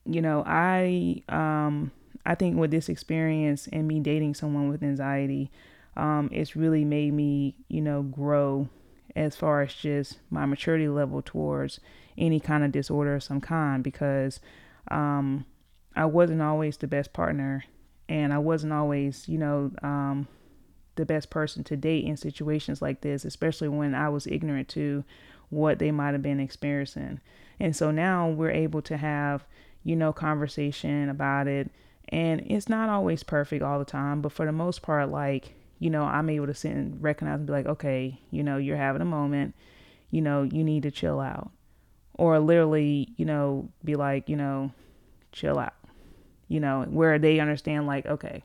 you 0.05 0.21
know, 0.21 0.43
I, 0.47 1.23
um, 1.29 1.93
I 2.25 2.35
think 2.35 2.57
with 2.57 2.71
this 2.71 2.89
experience 2.89 3.69
and 3.73 3.87
me 3.87 4.01
dating 4.01 4.35
someone 4.35 4.69
with 4.69 4.83
anxiety, 4.83 5.51
um, 5.97 6.29
it's 6.33 6.57
really 6.57 6.85
made 6.85 7.15
me, 7.15 7.57
you 7.69 7.81
know, 7.81 8.03
grow 8.03 8.69
as 9.15 9.35
far 9.35 9.63
as 9.63 9.73
just 9.73 10.19
my 10.31 10.45
maturity 10.45 10.89
level 10.89 11.23
towards 11.23 11.81
any 12.19 12.41
kind 12.41 12.65
of 12.65 12.73
disorder 12.73 13.15
of 13.15 13.23
some 13.23 13.41
kind 13.41 13.83
because 13.83 14.41
um, 14.91 15.47
I 15.95 16.05
wasn't 16.05 16.43
always 16.43 16.77
the 16.77 16.87
best 16.87 17.13
partner 17.13 17.65
and 18.09 18.33
I 18.33 18.39
wasn't 18.39 18.73
always, 18.73 19.29
you 19.29 19.39
know, 19.39 19.71
um, 19.83 20.29
the 20.95 21.07
best 21.07 21.31
person 21.31 21.65
to 21.65 21.77
date 21.77 22.05
in 22.05 22.17
situations 22.17 22.81
like 22.81 23.01
this, 23.01 23.25
especially 23.25 23.69
when 23.69 23.95
I 23.95 24.09
was 24.09 24.27
ignorant 24.27 24.69
to 24.71 25.05
what 25.51 25.79
they 25.79 25.91
might 25.91 26.13
have 26.13 26.23
been 26.23 26.41
experiencing. 26.41 27.21
And 27.61 27.75
so 27.75 27.91
now 27.91 28.29
we're 28.29 28.51
able 28.51 28.83
to 28.83 28.97
have, 28.97 29.45
you 29.83 29.97
know, 29.97 30.13
conversation 30.13 31.09
about 31.09 31.49
it. 31.49 31.71
And 32.09 32.41
it's 32.47 32.69
not 32.69 32.89
always 32.89 33.23
perfect 33.23 33.63
all 33.63 33.79
the 33.79 33.85
time, 33.85 34.21
but 34.23 34.33
for 34.33 34.47
the 34.47 34.53
most 34.53 34.83
part, 34.83 35.11
like, 35.11 35.55
you 35.79 35.91
know, 35.91 36.05
I'm 36.05 36.31
able 36.31 36.47
to 36.47 36.55
sit 36.55 36.73
and 36.73 37.03
recognize 37.03 37.37
and 37.37 37.47
be 37.47 37.53
like, 37.53 37.67
okay, 37.67 38.21
you 38.31 38.43
know, 38.43 38.57
you're 38.57 38.77
having 38.77 39.03
a 39.03 39.07
moment, 39.07 39.55
you 40.11 40.23
know, 40.23 40.45
you 40.45 40.65
need 40.65 40.85
to 40.85 40.91
chill 40.91 41.21
out. 41.21 41.51
Or 42.15 42.39
literally, 42.39 43.09
you 43.17 43.27
know, 43.27 43.69
be 43.85 43.95
like, 43.95 44.29
you 44.29 44.37
know, 44.37 44.73
chill 45.33 45.59
out 45.59 45.75
you 46.49 46.61
know, 46.61 46.85
where 46.89 47.19
they 47.19 47.41
understand 47.41 47.87
like, 47.87 48.07
okay, 48.07 48.43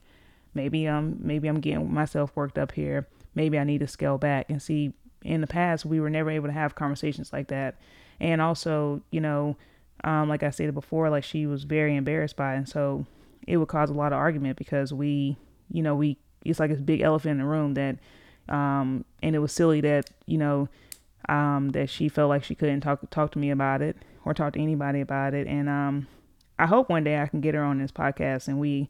maybe 0.54 0.86
I'm 0.88 1.18
maybe 1.20 1.48
I'm 1.48 1.60
getting 1.60 1.94
myself 1.94 2.32
worked 2.36 2.58
up 2.58 2.72
here. 2.72 3.08
Maybe 3.36 3.58
I 3.58 3.64
need 3.64 3.80
to 3.80 3.88
scale 3.88 4.18
back 4.18 4.50
and 4.50 4.62
see 4.62 4.94
in 5.24 5.42
the 5.42 5.48
past 5.48 5.86
we 5.86 6.00
were 6.00 6.10
never 6.10 6.30
able 6.30 6.48
to 6.48 6.54
have 6.54 6.76
conversations 6.76 7.32
like 7.32 7.48
that. 7.48 7.76
And 8.20 8.42
also, 8.42 9.02
you 9.12 9.22
know, 9.22 9.56
um, 10.04 10.30
like 10.30 10.44
I 10.44 10.50
stated 10.50 10.74
before, 10.74 11.10
like 11.10 11.24
she 11.24 11.46
was 11.46 11.64
very 11.64 11.96
embarrassed 11.96 12.36
by 12.36 12.56
it. 12.56 12.58
And 12.58 12.70
so 12.70 13.06
it 13.48 13.58
would 13.58 13.68
cause 13.68 13.90
a 13.90 13.94
lot 13.94 14.14
of 14.14 14.20
argument 14.20 14.58
because 14.58 14.94
we, 14.94 15.38
you 15.72 15.84
know, 15.84 15.96
we 15.96 16.18
it's 16.44 16.60
like 16.60 16.72
this 16.72 16.82
big 16.82 17.02
elephant 17.02 17.34
in 17.34 17.38
the 17.38 17.46
room 17.46 17.76
that 17.76 17.98
um 18.50 19.06
and 19.22 19.36
it 19.36 19.40
was 19.40 19.52
silly 19.52 19.82
that, 19.82 20.10
you 20.26 20.38
know, 20.38 20.70
um 21.30 21.70
that 21.70 21.90
she 21.90 22.10
felt 22.10 22.30
like 22.30 22.44
she 22.44 22.56
couldn't 22.56 22.82
talk 22.82 23.08
talk 23.10 23.32
to 23.32 23.40
me 23.40 23.52
about 23.52 23.82
it 23.82 23.96
or 24.26 24.34
talk 24.34 24.54
to 24.54 24.62
anybody 24.62 25.02
about 25.02 25.34
it. 25.34 25.48
And 25.48 25.70
um 25.70 26.08
I 26.62 26.67
hope 26.67 26.89
one 26.89 27.04
day 27.04 27.19
I 27.19 27.26
can 27.26 27.41
get 27.41 27.56
her 27.56 27.63
on 27.63 27.80
this 27.80 27.91
podcast 27.91 28.47
and 28.47 28.60
we 28.60 28.88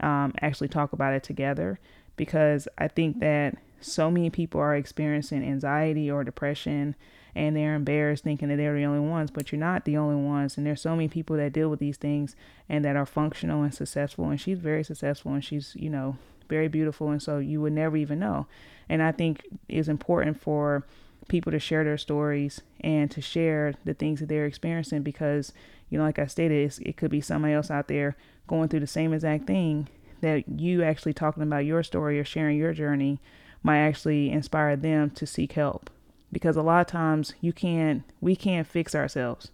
um, 0.00 0.34
actually 0.40 0.66
talk 0.66 0.92
about 0.92 1.14
it 1.14 1.22
together 1.22 1.78
because 2.16 2.66
I 2.78 2.88
think 2.88 3.20
that 3.20 3.56
so 3.80 4.10
many 4.10 4.28
people 4.28 4.60
are 4.60 4.74
experiencing 4.74 5.44
anxiety 5.44 6.10
or 6.10 6.24
depression 6.24 6.96
and 7.32 7.54
they're 7.54 7.76
embarrassed 7.76 8.24
thinking 8.24 8.48
that 8.48 8.56
they're 8.56 8.74
the 8.74 8.84
only 8.84 9.08
ones, 9.08 9.30
but 9.30 9.52
you're 9.52 9.60
not 9.60 9.84
the 9.84 9.96
only 9.96 10.16
ones. 10.16 10.56
And 10.56 10.66
there's 10.66 10.82
so 10.82 10.96
many 10.96 11.06
people 11.06 11.36
that 11.36 11.52
deal 11.52 11.68
with 11.68 11.78
these 11.78 11.96
things 11.96 12.34
and 12.68 12.84
that 12.84 12.96
are 12.96 13.06
functional 13.06 13.62
and 13.62 13.72
successful. 13.72 14.28
And 14.28 14.40
she's 14.40 14.58
very 14.58 14.82
successful 14.82 15.32
and 15.32 15.44
she's, 15.44 15.76
you 15.76 15.90
know, 15.90 16.16
very 16.48 16.66
beautiful. 16.66 17.10
And 17.10 17.22
so 17.22 17.38
you 17.38 17.60
would 17.60 17.72
never 17.72 17.96
even 17.96 18.18
know. 18.18 18.48
And 18.88 19.00
I 19.00 19.12
think 19.12 19.46
it's 19.68 19.86
important 19.86 20.40
for 20.40 20.84
people 21.32 21.50
to 21.50 21.58
share 21.58 21.82
their 21.82 21.98
stories 21.98 22.60
and 22.82 23.10
to 23.10 23.22
share 23.22 23.72
the 23.86 23.94
things 23.94 24.20
that 24.20 24.28
they're 24.28 24.46
experiencing 24.46 25.02
because 25.02 25.52
you 25.88 25.98
know, 25.98 26.04
like 26.04 26.18
I 26.18 26.26
stated, 26.26 26.72
it 26.80 26.96
could 26.96 27.10
be 27.10 27.20
somebody 27.20 27.52
else 27.52 27.70
out 27.70 27.88
there 27.88 28.16
going 28.46 28.68
through 28.68 28.80
the 28.80 28.86
same 28.86 29.12
exact 29.12 29.46
thing 29.46 29.88
that 30.22 30.48
you 30.48 30.82
actually 30.82 31.12
talking 31.12 31.42
about 31.42 31.66
your 31.66 31.82
story 31.82 32.18
or 32.18 32.24
sharing 32.24 32.56
your 32.56 32.72
journey 32.72 33.18
might 33.62 33.80
actually 33.80 34.30
inspire 34.30 34.74
them 34.74 35.10
to 35.10 35.26
seek 35.26 35.52
help. 35.52 35.90
Because 36.32 36.56
a 36.56 36.62
lot 36.62 36.80
of 36.80 36.86
times 36.86 37.34
you 37.42 37.52
can't, 37.52 38.04
we 38.22 38.34
can't 38.36 38.66
fix 38.66 38.94
ourselves 38.94 39.50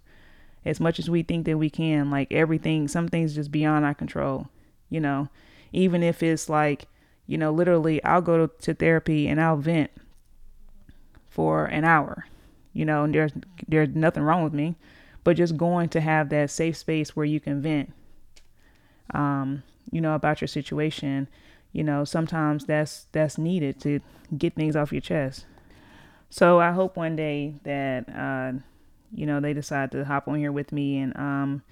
as 0.64 0.78
much 0.78 1.00
as 1.00 1.10
we 1.10 1.24
think 1.24 1.44
that 1.46 1.58
we 1.58 1.70
can. 1.70 2.08
Like 2.08 2.32
everything, 2.32 2.86
some 2.86 3.08
things 3.08 3.34
just 3.34 3.50
beyond 3.50 3.84
our 3.84 3.94
control, 3.94 4.48
you 4.90 5.00
know, 5.00 5.28
even 5.72 6.04
if 6.04 6.22
it's 6.22 6.48
like, 6.48 6.86
you 7.26 7.36
know, 7.36 7.52
literally 7.52 8.02
I'll 8.04 8.22
go 8.22 8.46
to, 8.46 8.74
therapy 8.74 9.26
and 9.26 9.40
I'll 9.40 9.56
vent 9.56 9.90
for 11.28 11.66
an 11.66 11.84
hour, 11.84 12.26
you 12.72 12.84
know, 12.84 13.04
and 13.04 13.14
there's, 13.14 13.32
there's 13.66 13.94
nothing 13.94 14.22
wrong 14.22 14.44
with 14.44 14.52
me 14.52 14.76
but 15.24 15.36
just 15.36 15.58
going 15.58 15.90
to 15.90 16.00
have 16.00 16.30
that 16.30 16.50
safe 16.50 16.76
space 16.76 17.14
where 17.14 17.26
you 17.26 17.38
can 17.38 17.60
vent 17.60 17.92
um, 19.12 19.62
you 19.90 20.00
know 20.00 20.14
about 20.14 20.40
your 20.40 20.48
situation 20.48 21.28
you 21.72 21.84
know 21.84 22.04
sometimes 22.04 22.64
that's 22.64 23.06
that's 23.12 23.36
needed 23.36 23.80
to 23.80 24.00
get 24.36 24.54
things 24.54 24.74
off 24.76 24.92
your 24.92 25.00
chest. 25.00 25.44
So 26.30 26.60
i 26.60 26.72
hope 26.72 26.96
one 26.96 27.16
day 27.16 27.54
that 27.64 28.08
uh, 28.08 28.58
you 29.12 29.26
know 29.26 29.40
they 29.40 29.52
decide 29.52 29.92
to 29.92 30.04
hop 30.04 30.28
on 30.28 30.38
here 30.38 30.52
with 30.52 30.72
me 30.72 30.98
and 30.98 31.16
um 31.16 31.62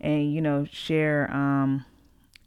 and 0.00 0.32
you 0.32 0.40
know 0.40 0.66
share 0.70 1.30
um 1.30 1.84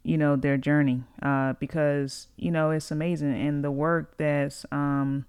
you 0.02 0.16
know 0.16 0.36
their 0.36 0.56
journey 0.56 1.02
uh 1.22 1.52
because 1.54 2.28
you 2.36 2.50
know 2.50 2.70
it's 2.70 2.90
amazing 2.90 3.34
and 3.34 3.64
the 3.64 3.70
work 3.70 4.16
that's 4.16 4.64
um 4.70 5.24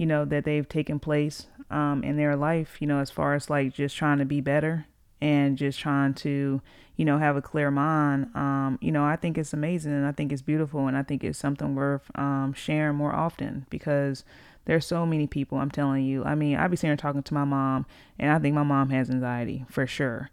you 0.00 0.06
know, 0.06 0.24
that 0.24 0.44
they've 0.44 0.66
taken 0.66 0.98
place 0.98 1.46
um, 1.70 2.02
in 2.02 2.16
their 2.16 2.34
life, 2.34 2.78
you 2.80 2.86
know, 2.86 3.00
as 3.00 3.10
far 3.10 3.34
as 3.34 3.50
like 3.50 3.74
just 3.74 3.94
trying 3.94 4.16
to 4.16 4.24
be 4.24 4.40
better 4.40 4.86
and 5.20 5.58
just 5.58 5.78
trying 5.78 6.14
to, 6.14 6.62
you 6.96 7.04
know, 7.04 7.18
have 7.18 7.36
a 7.36 7.42
clear 7.42 7.70
mind. 7.70 8.34
Um, 8.34 8.78
you 8.80 8.92
know, 8.92 9.04
I 9.04 9.16
think 9.16 9.36
it's 9.36 9.52
amazing 9.52 9.92
and 9.92 10.06
I 10.06 10.12
think 10.12 10.32
it's 10.32 10.40
beautiful 10.40 10.86
and 10.86 10.96
I 10.96 11.02
think 11.02 11.22
it's 11.22 11.38
something 11.38 11.74
worth 11.74 12.10
um, 12.14 12.54
sharing 12.54 12.96
more 12.96 13.14
often 13.14 13.66
because 13.68 14.24
there's 14.64 14.86
so 14.86 15.04
many 15.04 15.26
people, 15.26 15.58
I'm 15.58 15.70
telling 15.70 16.06
you. 16.06 16.24
I 16.24 16.34
mean, 16.34 16.56
I 16.56 16.66
be 16.66 16.76
sitting 16.76 16.92
here 16.92 16.96
talking 16.96 17.22
to 17.22 17.34
my 17.34 17.44
mom 17.44 17.84
and 18.18 18.32
I 18.32 18.38
think 18.38 18.54
my 18.54 18.62
mom 18.62 18.88
has 18.88 19.10
anxiety 19.10 19.66
for 19.68 19.86
sure, 19.86 20.30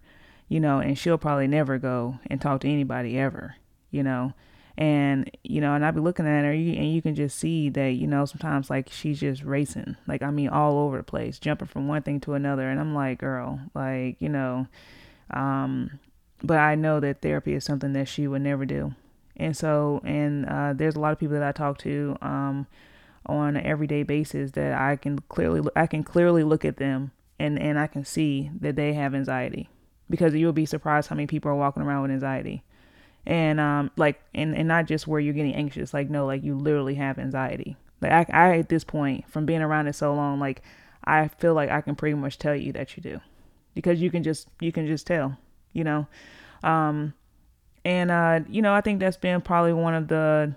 you 0.48 0.62
know, 0.62 0.80
and 0.80 0.98
she'll 0.98 1.18
probably 1.18 1.48
never 1.48 1.78
go 1.78 2.20
and 2.28 2.40
talk 2.40 2.62
to 2.62 2.72
anybody 2.72 3.20
ever, 3.20 3.58
you 3.92 4.02
know 4.02 4.32
and 4.78 5.32
you 5.44 5.60
know 5.60 5.74
and 5.74 5.84
i'd 5.84 5.96
be 5.96 6.02
looking 6.02 6.28
at 6.28 6.44
her 6.44 6.52
and 6.52 6.94
you 6.94 7.02
can 7.02 7.16
just 7.16 7.38
see 7.40 7.70
that 7.70 7.94
you 7.94 8.06
know 8.06 8.26
sometimes 8.26 8.70
like 8.70 8.90
she's 8.92 9.20
just 9.20 9.44
racing. 9.44 9.96
Like 10.06 10.22
i 10.22 10.30
mean 10.30 10.50
all 10.50 10.78
over 10.78 10.98
the 10.98 11.04
place 11.04 11.40
jumping 11.40 11.68
from 11.68 11.88
one 11.88 12.04
thing 12.04 12.20
to 12.22 12.34
another. 12.34 12.70
And 12.70 12.80
i'm 12.80 12.94
like 12.94 13.20
girl 13.20 13.60
like 13.74 14.18
you 14.20 14.30
know 14.30 14.68
um 15.32 16.00
but 16.44 16.58
i 16.58 16.76
know 16.76 17.00
that 17.00 17.22
therapy 17.22 17.54
is 17.54 17.66
something 17.66 17.94
that 17.94 18.08
she 18.08 18.28
would 18.28 18.42
never 18.42 18.66
do. 18.66 18.94
And 19.36 19.56
so 19.58 20.02
and 20.04 20.46
uh, 20.46 20.74
there's 20.74 20.96
a 20.96 21.00
lot 21.00 21.12
of 21.12 21.20
people 21.20 21.36
that 21.36 21.48
i 21.48 21.52
talk 21.52 21.80
to 21.80 22.16
um 22.22 22.68
on 23.26 23.58
an 23.58 23.66
everyday 23.66 24.04
basis 24.04 24.52
that 24.52 24.74
i 24.80 24.96
can 24.96 25.20
clearly 25.28 25.68
i 25.76 25.88
can 25.88 26.04
clearly 26.04 26.44
look 26.44 26.64
at 26.64 26.78
them 26.78 27.12
and 27.40 27.60
and 27.60 27.78
i 27.78 27.88
can 27.88 28.06
see 28.06 28.52
that 28.60 28.76
they 28.76 28.94
have 28.94 29.16
anxiety. 29.16 29.70
Because 30.10 30.34
you'll 30.36 30.54
be 30.54 30.66
surprised 30.66 31.10
how 31.10 31.16
many 31.16 31.28
people 31.28 31.52
are 31.52 31.56
walking 31.56 31.84
around 31.84 32.04
with 32.04 32.12
anxiety 32.12 32.64
and 33.28 33.60
um 33.60 33.92
like 33.98 34.20
and, 34.34 34.56
and 34.56 34.70
not 34.70 34.86
just 34.86 35.06
where 35.06 35.20
you're 35.20 35.34
getting 35.34 35.54
anxious 35.54 35.94
like 35.94 36.10
no 36.10 36.26
like 36.26 36.44
you 36.44 36.56
literally 36.56 36.96
have 36.96 37.20
anxiety. 37.20 37.76
Like 38.02 38.12
I, 38.12 38.26
I 38.32 38.58
at 38.60 38.70
this 38.70 38.86
point 38.86 39.30
from 39.30 39.46
being 39.46 39.62
around 39.62 39.88
it 39.88 39.94
so 39.94 40.16
long 40.16 40.40
like 40.40 40.64
i 41.04 41.28
feel 41.28 41.54
like 41.54 41.70
i 41.70 41.82
can 41.82 41.96
pretty 41.96 42.16
much 42.16 42.40
tell 42.40 42.56
you 42.56 42.72
that 42.72 42.96
you 42.96 43.04
do. 43.04 43.20
Because 43.76 44.02
you 44.02 44.10
can 44.10 44.24
just 44.24 44.48
you 44.62 44.72
can 44.72 44.88
just 44.88 45.06
tell 45.06 45.38
you 45.74 45.84
know? 45.84 46.08
Um 46.64 47.14
and 47.84 48.10
uh 48.10 48.40
you 48.50 48.62
know 48.62 48.74
i 48.74 48.82
think 48.82 49.00
that's 49.00 49.18
been 49.18 49.42
probably 49.42 49.74
one 49.74 49.94
of 49.94 50.08
the 50.08 50.56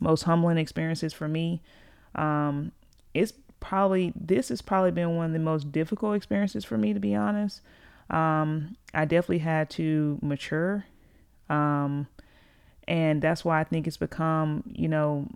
most 0.00 0.24
humbling 0.24 0.58
experiences 0.58 1.12
for 1.12 1.28
me. 1.28 1.62
Um 2.16 2.72
it's 3.14 3.32
probably 3.60 4.12
this 4.16 4.48
has 4.48 4.62
probably 4.62 4.90
been 4.90 5.16
one 5.16 5.26
of 5.26 5.32
the 5.32 5.38
most 5.38 5.70
difficult 5.70 6.16
experiences 6.16 6.64
for 6.64 6.76
me 6.76 6.92
to 6.92 6.98
be 6.98 7.14
honest. 7.14 7.60
Um 8.10 8.76
i 8.92 9.04
definitely 9.04 9.38
had 9.38 9.70
to 9.70 10.18
mature 10.20 10.86
um, 11.50 12.06
and 12.88 13.20
that's 13.20 13.44
why 13.44 13.60
I 13.60 13.64
think 13.64 13.86
it's 13.86 13.96
become, 13.96 14.62
you 14.72 14.88
know, 14.88 15.28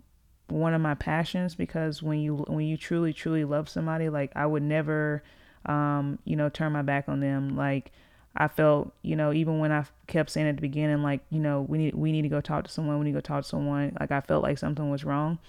one 0.47 0.73
of 0.73 0.81
my 0.81 0.95
passions 0.95 1.55
because 1.55 2.01
when 2.01 2.19
you 2.19 2.37
when 2.47 2.65
you 2.65 2.77
truly 2.77 3.13
truly 3.13 3.45
love 3.45 3.69
somebody, 3.69 4.09
like 4.09 4.31
I 4.35 4.45
would 4.45 4.63
never, 4.63 5.23
um, 5.65 6.19
you 6.25 6.35
know, 6.35 6.49
turn 6.49 6.71
my 6.71 6.81
back 6.81 7.07
on 7.07 7.19
them. 7.19 7.55
Like 7.55 7.91
I 8.35 8.47
felt, 8.47 8.93
you 9.01 9.15
know, 9.15 9.33
even 9.33 9.59
when 9.59 9.71
I 9.71 9.85
kept 10.07 10.29
saying 10.31 10.47
at 10.47 10.55
the 10.55 10.61
beginning, 10.61 11.03
like, 11.03 11.21
you 11.29 11.39
know, 11.39 11.61
we 11.61 11.77
need 11.77 11.95
we 11.95 12.11
need 12.11 12.23
to 12.23 12.29
go 12.29 12.41
talk 12.41 12.65
to 12.65 12.71
someone, 12.71 12.99
we 12.99 13.05
need 13.05 13.11
to 13.11 13.17
go 13.17 13.21
talk 13.21 13.43
to 13.43 13.49
someone. 13.49 13.95
Like 13.99 14.11
I 14.11 14.21
felt 14.21 14.43
like 14.43 14.57
something 14.57 14.89
was 14.89 15.03
wrong. 15.03 15.39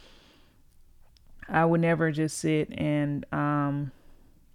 I 1.49 1.65
would 1.65 1.81
never 1.81 2.11
just 2.11 2.39
sit 2.39 2.73
and, 2.77 3.25
um, 3.33 3.93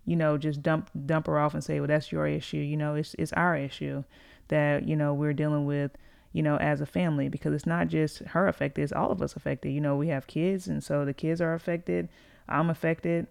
you 0.05 0.17
know, 0.17 0.37
just 0.37 0.61
dump 0.61 0.89
dump 1.05 1.27
her 1.27 1.39
off 1.39 1.53
and 1.53 1.63
say, 1.63 1.79
well, 1.79 1.87
that's 1.87 2.11
your 2.11 2.27
issue. 2.27 2.57
You 2.57 2.77
know, 2.77 2.95
it's 2.95 3.15
it's 3.17 3.33
our 3.33 3.55
issue 3.55 4.03
that 4.49 4.87
you 4.87 4.95
know 4.95 5.13
we're 5.13 5.33
dealing 5.33 5.65
with 5.65 5.91
you 6.33 6.43
know 6.43 6.57
as 6.57 6.81
a 6.81 6.85
family 6.85 7.29
because 7.29 7.53
it's 7.53 7.65
not 7.65 7.87
just 7.87 8.19
her 8.19 8.47
affected 8.47 8.83
it's 8.83 8.93
all 8.93 9.11
of 9.11 9.21
us 9.21 9.35
affected. 9.35 9.71
You 9.71 9.81
know 9.81 9.95
we 9.95 10.09
have 10.09 10.27
kids 10.27 10.67
and 10.67 10.83
so 10.83 11.05
the 11.05 11.13
kids 11.13 11.41
are 11.41 11.53
affected 11.53 12.09
i'm 12.49 12.69
affected. 12.69 13.27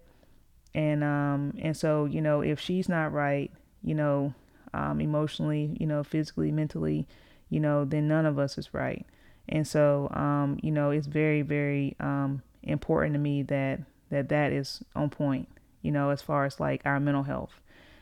And 0.73 1.03
um 1.03 1.53
and 1.59 1.75
so 1.75 2.05
you 2.05 2.21
know 2.21 2.41
if 2.41 2.59
she's 2.59 2.87
not 2.87 3.11
right 3.11 3.51
you 3.83 3.95
know 3.95 4.33
um 4.73 5.01
emotionally 5.01 5.75
you 5.79 5.85
know 5.85 6.03
physically 6.03 6.51
mentally 6.51 7.07
you 7.49 7.59
know 7.59 7.83
then 7.85 8.07
none 8.07 8.25
of 8.25 8.39
us 8.39 8.57
is 8.57 8.73
right. 8.73 9.05
And 9.49 9.67
so, 9.67 10.09
um, 10.13 10.57
you 10.61 10.71
know, 10.71 10.91
it's 10.91 11.07
very, 11.07 11.41
very 11.41 11.95
um, 11.99 12.41
important 12.63 13.13
to 13.13 13.19
me 13.19 13.43
that 13.43 13.81
that 14.09 14.29
that 14.29 14.51
is 14.51 14.83
on 14.95 15.09
point. 15.09 15.47
You 15.81 15.91
know, 15.91 16.09
as 16.09 16.21
far 16.21 16.45
as 16.45 16.59
like 16.59 16.81
our 16.85 16.99
mental 16.99 17.23
health, 17.23 17.59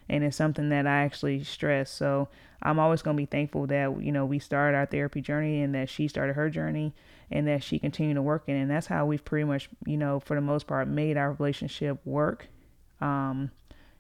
and 0.10 0.24
it's 0.24 0.38
something 0.38 0.70
that 0.70 0.88
I 0.88 1.04
actually 1.04 1.44
stress. 1.44 1.92
So 1.92 2.30
I'm 2.62 2.80
always 2.80 3.02
going 3.02 3.16
to 3.16 3.22
be 3.22 3.26
thankful 3.26 3.68
that 3.68 4.02
you 4.02 4.12
know 4.12 4.26
we 4.26 4.40
started 4.40 4.78
our 4.78 4.86
therapy 4.86 5.22
journey 5.22 5.62
and 5.62 5.74
that 5.76 5.90
she 5.90 6.08
started 6.08 6.34
her 6.34 6.50
journey 6.50 6.94
and 7.32 7.48
that 7.48 7.64
she 7.64 7.80
continued 7.80 8.16
to 8.16 8.22
work 8.22 8.44
in. 8.48 8.56
And 8.56 8.72
that's 8.72 8.88
how 8.88 9.06
we've 9.06 9.24
pretty 9.24 9.46
much, 9.46 9.70
you 9.86 9.98
know, 9.98 10.20
for 10.20 10.36
the 10.36 10.42
most 10.42 10.68
part, 10.68 10.88
made 10.88 11.16
our 11.16 11.34
relationship 11.34 12.00
work. 12.06 12.48
Um, 13.02 13.52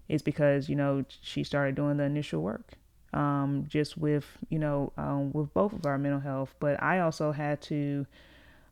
is 0.09 0.23
because 0.23 0.67
you 0.67 0.75
know 0.75 1.05
she 1.21 1.43
started 1.43 1.75
doing 1.75 1.97
the 1.97 2.03
initial 2.03 2.41
work 2.41 2.73
um, 3.13 3.65
just 3.67 3.97
with 3.97 4.25
you 4.49 4.59
know 4.59 4.91
um, 4.97 5.31
with 5.31 5.53
both 5.53 5.71
of 5.71 5.85
our 5.85 5.97
mental 5.97 6.19
health 6.19 6.53
but 6.59 6.81
i 6.83 6.99
also 6.99 7.31
had 7.31 7.61
to 7.61 8.05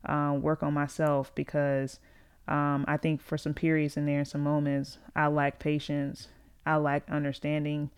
uh, 0.04 0.36
work 0.38 0.62
on 0.62 0.74
myself 0.74 1.32
because 1.34 2.00
um, 2.48 2.84
i 2.88 2.96
think 2.96 3.22
for 3.22 3.38
some 3.38 3.54
periods 3.54 3.96
in 3.96 4.04
there 4.04 4.18
and 4.18 4.28
some 4.28 4.42
moments 4.42 4.98
i 5.16 5.26
lack 5.26 5.58
patience 5.58 6.28
i 6.68 6.76
lack 6.76 7.08
understanding 7.10 7.90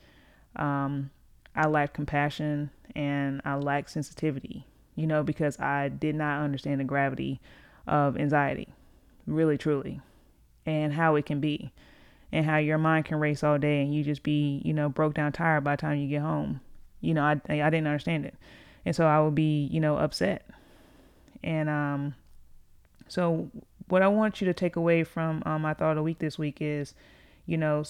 um, 0.56 1.11
i 1.54 1.66
lack 1.66 1.92
compassion 1.92 2.70
and 2.94 3.40
i 3.44 3.54
lack 3.54 3.88
sensitivity 3.88 4.66
you 4.94 5.06
know 5.06 5.22
because 5.22 5.59
i 5.61 5.88
did 5.88 6.14
not 6.14 6.42
understand 6.42 6.80
the 6.80 6.85
gravity 6.85 7.40
of 7.87 8.16
anxiety 8.16 8.68
really 9.26 9.59
truly 9.59 10.00
and 10.66 10.92
how 10.92 11.16
it 11.16 11.26
can 11.26 11.40
be 11.40 11.72
and 12.33 12.46
how 12.46 12.59
your 12.59 12.78
mind 12.78 13.04
can 13.04 13.18
race 13.18 13.42
all 13.42 13.59
day 13.59 13.83
and 13.83 13.94
you 13.94 14.04
just 14.04 14.22
be, 14.22 14.61
you 14.64 14.72
know, 14.72 14.88
broke 14.88 15.14
down 15.14 15.33
tired 15.33 15.64
by 15.64 15.74
the 15.74 15.80
time 15.80 15.98
you 15.98 16.09
get 16.09 16.22
home. 16.22 16.61
You 17.00 17.14
know, 17.14 17.22
I 17.22 17.33
I 17.48 17.70
didn't 17.70 17.87
understand 17.87 18.26
it. 18.26 18.35
And 18.85 18.94
so 18.94 19.06
I 19.06 19.20
would 19.20 19.35
be, 19.35 19.64
you 19.66 19.80
know, 19.80 19.96
upset. 19.96 20.48
And 21.42 21.68
um 21.68 22.14
so 23.09 23.50
what 23.88 24.02
I 24.02 24.09
want 24.09 24.40
you 24.40 24.46
to 24.46 24.54
take 24.54 24.76
away 24.76 25.02
from 25.02 25.42
um, 25.44 25.62
my 25.62 25.74
thought 25.74 25.90
of 25.90 25.96
the 25.96 26.02
week 26.02 26.20
this 26.20 26.38
week 26.38 26.59
is, 26.61 26.94
you 27.46 27.56
know, 27.56 27.83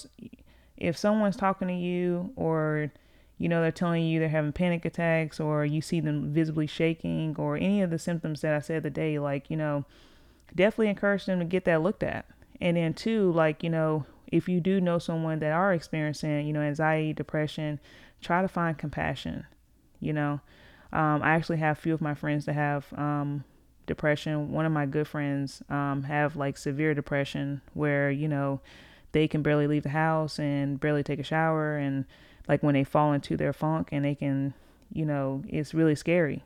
if 0.80 0.96
someone's 0.96 1.36
talking 1.36 1.68
to 1.68 1.74
you 1.74 2.32
or 2.36 2.90
you 3.38 3.48
know 3.48 3.60
they're 3.60 3.70
telling 3.70 4.04
you 4.04 4.18
they're 4.18 4.28
having 4.28 4.52
panic 4.52 4.84
attacks 4.84 5.38
or 5.38 5.64
you 5.64 5.80
see 5.80 6.00
them 6.00 6.32
visibly 6.32 6.66
shaking 6.66 7.36
or 7.38 7.56
any 7.56 7.82
of 7.82 7.90
the 7.90 7.98
symptoms 7.98 8.40
that 8.40 8.54
I 8.54 8.60
said 8.60 8.82
today, 8.82 9.18
like, 9.18 9.50
you 9.50 9.56
know, 9.56 9.84
definitely 10.54 10.88
encourage 10.88 11.26
them 11.26 11.38
to 11.38 11.44
get 11.44 11.64
that 11.66 11.82
looked 11.82 12.02
at. 12.02 12.26
And 12.60 12.76
then 12.76 12.94
two, 12.94 13.30
like, 13.32 13.62
you 13.62 13.70
know, 13.70 14.04
if 14.26 14.48
you 14.48 14.60
do 14.60 14.80
know 14.80 14.98
someone 14.98 15.38
that 15.40 15.52
are 15.52 15.72
experiencing, 15.72 16.46
you 16.46 16.52
know, 16.52 16.60
anxiety, 16.60 17.12
depression, 17.12 17.80
try 18.20 18.42
to 18.42 18.48
find 18.48 18.76
compassion. 18.76 19.46
You 20.00 20.12
know, 20.12 20.40
um, 20.92 21.22
I 21.22 21.30
actually 21.30 21.58
have 21.58 21.78
a 21.78 21.80
few 21.80 21.94
of 21.94 22.00
my 22.00 22.14
friends 22.14 22.46
that 22.46 22.54
have 22.54 22.86
um, 22.96 23.44
depression. 23.86 24.52
One 24.52 24.66
of 24.66 24.72
my 24.72 24.86
good 24.86 25.08
friends 25.08 25.62
um, 25.68 26.04
have 26.04 26.36
like 26.36 26.56
severe 26.56 26.94
depression 26.94 27.60
where 27.74 28.10
you 28.10 28.28
know 28.28 28.60
they 29.12 29.28
can 29.28 29.42
barely 29.42 29.66
leave 29.66 29.82
the 29.82 29.90
house 29.90 30.38
and 30.38 30.80
barely 30.80 31.02
take 31.02 31.18
a 31.18 31.24
shower, 31.24 31.76
and 31.76 32.04
like 32.48 32.62
when 32.62 32.74
they 32.74 32.84
fall 32.84 33.12
into 33.12 33.36
their 33.36 33.52
funk 33.52 33.88
and 33.92 34.04
they 34.04 34.14
can, 34.14 34.54
you 34.92 35.04
know, 35.04 35.42
it's 35.48 35.74
really 35.74 35.94
scary. 35.94 36.44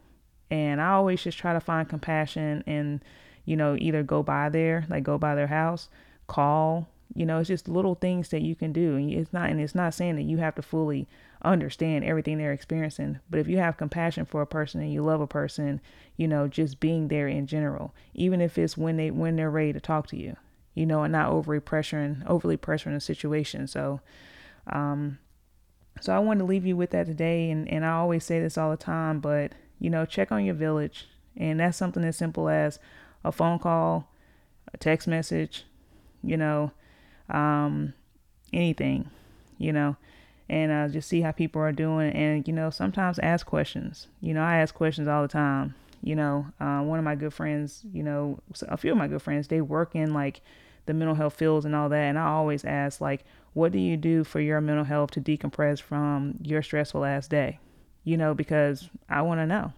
And 0.51 0.81
I 0.81 0.91
always 0.93 1.23
just 1.23 1.39
try 1.39 1.53
to 1.53 1.61
find 1.61 1.89
compassion 1.89 2.63
and 2.67 3.03
you 3.45 3.57
know 3.57 3.77
either 3.79 4.03
go 4.03 4.23
by 4.23 4.49
there, 4.49 4.87
like 4.89 5.05
go 5.05 5.19
by 5.19 5.35
their 5.35 5.49
house, 5.49 5.89
call 6.27 6.89
you 7.15 7.25
know, 7.25 7.39
it's 7.39 7.49
just 7.49 7.69
little 7.69 7.95
things 7.95 8.31
that 8.31 8.43
you 8.43 8.55
can 8.55 8.73
do. 8.73 8.97
And 8.97 9.13
it's 9.13 9.33
not 9.33 9.51
and 9.51 9.61
it's 9.61 9.75
not 9.75 9.95
saying 9.95 10.17
that 10.17 10.23
you 10.23 10.39
have 10.39 10.55
to 10.57 10.63
fully 10.63 11.09
understand 11.43 12.05
everything 12.05 12.39
they're 12.39 12.53
experiencing. 12.53 13.21
But 13.31 13.41
if 13.41 13.49
you 13.49 13.59
have 13.59 13.77
compassion 13.77 14.25
for 14.25 14.43
a 14.43 14.47
person 14.47 14.81
and 14.81 14.93
you 14.93 15.03
love 15.03 15.21
a 15.21 15.27
person, 15.27 15.81
you 16.17 16.27
know, 16.27 16.49
just 16.49 16.81
being 16.81 17.09
there 17.09 17.29
in 17.29 17.47
general, 17.47 17.95
even 18.15 18.41
if 18.41 18.59
it's 18.59 18.77
when 18.77 18.97
they 18.97 19.11
when 19.11 19.37
they're 19.37 19.51
ready 19.51 19.73
to 19.73 19.81
talk 19.81 20.09
to 20.09 20.17
you, 20.17 20.37
you 20.75 20.87
know, 20.87 21.03
and 21.03 21.13
not 21.13 21.31
overly 21.31 21.61
pressuring 21.61 22.25
overly 22.27 22.57
pressuring 22.57 22.95
the 22.95 23.01
situation. 23.01 23.67
So 23.67 24.01
um 24.67 25.19
so 26.01 26.15
I 26.15 26.19
wanted 26.19 26.41
to 26.41 26.47
leave 26.47 26.67
you 26.67 26.77
with 26.77 26.91
that 26.91 27.07
today 27.07 27.51
and, 27.51 27.69
and 27.69 27.85
I 27.85 27.93
always 27.93 28.25
say 28.25 28.41
this 28.41 28.59
all 28.59 28.71
the 28.71 28.77
time, 28.77 29.21
but 29.21 29.53
you 29.79 29.91
know, 29.91 30.05
check 30.05 30.33
on 30.33 30.45
your 30.45 30.55
village. 30.55 31.07
And 31.37 31.61
that's 31.61 31.77
something 31.77 32.05
as 32.05 32.17
simple 32.17 32.49
as 32.49 32.79
a 33.25 33.33
phone 33.33 33.59
call, 33.59 34.09
a 34.73 34.77
text 34.77 35.09
message, 35.09 35.65
you 36.23 36.37
know, 36.37 36.71
um, 37.29 37.93
anything, 38.53 39.11
you 39.59 39.73
know, 39.73 39.97
and 40.49 40.71
uh, 40.71 40.89
just 40.89 41.09
see 41.09 41.23
how 41.23 41.33
people 41.33 41.61
are 41.61 41.73
doing. 41.73 42.13
And, 42.13 42.47
you 42.47 42.55
know, 42.55 42.71
sometimes 42.71 43.19
ask 43.19 43.47
questions. 43.47 44.09
You 44.21 44.35
know, 44.35 44.43
I 44.43 44.57
ask 44.57 44.75
questions 44.75 45.09
all 45.09 45.23
the 45.23 45.29
time. 45.29 45.75
You 46.03 46.17
know, 46.17 46.47
uh, 46.61 46.81
one 46.81 46.99
of 46.99 47.05
my 47.05 47.15
good 47.15 47.33
friends, 47.33 47.83
you 47.93 48.03
know, 48.03 48.39
a 48.69 48.77
few 48.77 48.93
of 48.93 48.99
my 48.99 49.09
good 49.09 49.23
friends, 49.23 49.49
they 49.49 49.61
work 49.63 49.95
in 49.95 50.13
like 50.13 50.43
the 50.87 50.95
mental 50.95 51.15
health 51.15 51.35
fields 51.35 51.65
and 51.65 51.75
all 51.75 51.89
that. 51.89 52.05
And 52.05 52.19
I 52.19 52.27
always 52.27 52.65
ask, 52.65 53.01
like, 53.01 53.25
what 53.53 53.73
do 53.73 53.79
you 53.79 53.97
do 53.97 54.25
for 54.25 54.41
your 54.41 54.61
mental 54.61 54.85
health 54.85 55.13
to 55.13 55.21
decompress 55.21 55.81
from 55.81 56.39
your 56.43 56.63
stressful 56.63 57.03
last 57.03 57.31
day? 57.31 57.59
You 58.03 58.17
know, 58.17 58.35
because 58.35 58.89
I 59.09 59.23
want 59.23 59.41
to 59.41 59.47
know. 59.47 59.73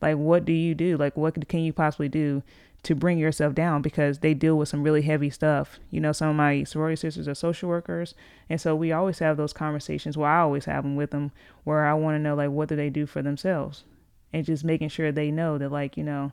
Like, 0.00 0.16
what 0.16 0.44
do 0.44 0.52
you 0.52 0.74
do? 0.74 0.96
Like, 0.96 1.16
what 1.16 1.48
can 1.48 1.60
you 1.60 1.72
possibly 1.72 2.08
do 2.08 2.42
to 2.84 2.94
bring 2.94 3.18
yourself 3.18 3.54
down 3.54 3.82
because 3.82 4.20
they 4.20 4.34
deal 4.34 4.56
with 4.56 4.68
some 4.68 4.82
really 4.82 5.02
heavy 5.02 5.30
stuff. 5.30 5.78
You 5.90 6.00
know, 6.00 6.12
some 6.12 6.28
of 6.28 6.36
my 6.36 6.64
sorority 6.64 6.96
sisters 6.96 7.26
are 7.28 7.34
social 7.34 7.68
workers, 7.68 8.14
and 8.48 8.60
so 8.60 8.74
we 8.74 8.92
always 8.92 9.18
have 9.18 9.36
those 9.36 9.52
conversations. 9.52 10.16
Well, 10.16 10.30
I 10.30 10.38
always 10.38 10.66
have 10.66 10.84
them 10.84 10.96
with 10.96 11.10
them 11.10 11.32
where 11.64 11.86
I 11.86 11.94
want 11.94 12.14
to 12.14 12.18
know 12.18 12.34
like 12.34 12.50
what 12.50 12.68
do 12.68 12.76
they 12.76 12.90
do 12.90 13.06
for 13.06 13.22
themselves, 13.22 13.84
and 14.32 14.46
just 14.46 14.64
making 14.64 14.90
sure 14.90 15.10
they 15.10 15.30
know 15.30 15.58
that 15.58 15.72
like 15.72 15.96
you 15.96 16.04
know, 16.04 16.32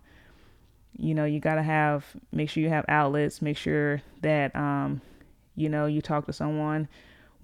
you 0.98 1.14
know 1.14 1.26
you 1.26 1.40
got 1.40 1.56
to 1.56 1.64
have 1.64 2.06
make 2.32 2.50
sure 2.50 2.64
you 2.64 2.70
have 2.70 2.86
outlets, 2.88 3.42
make 3.42 3.58
sure 3.58 4.02
that 4.22 4.56
um, 4.56 5.02
you 5.56 5.70
know 5.70 5.86
you 5.86 6.02
talk 6.02 6.26
to 6.26 6.34
someone 6.34 6.88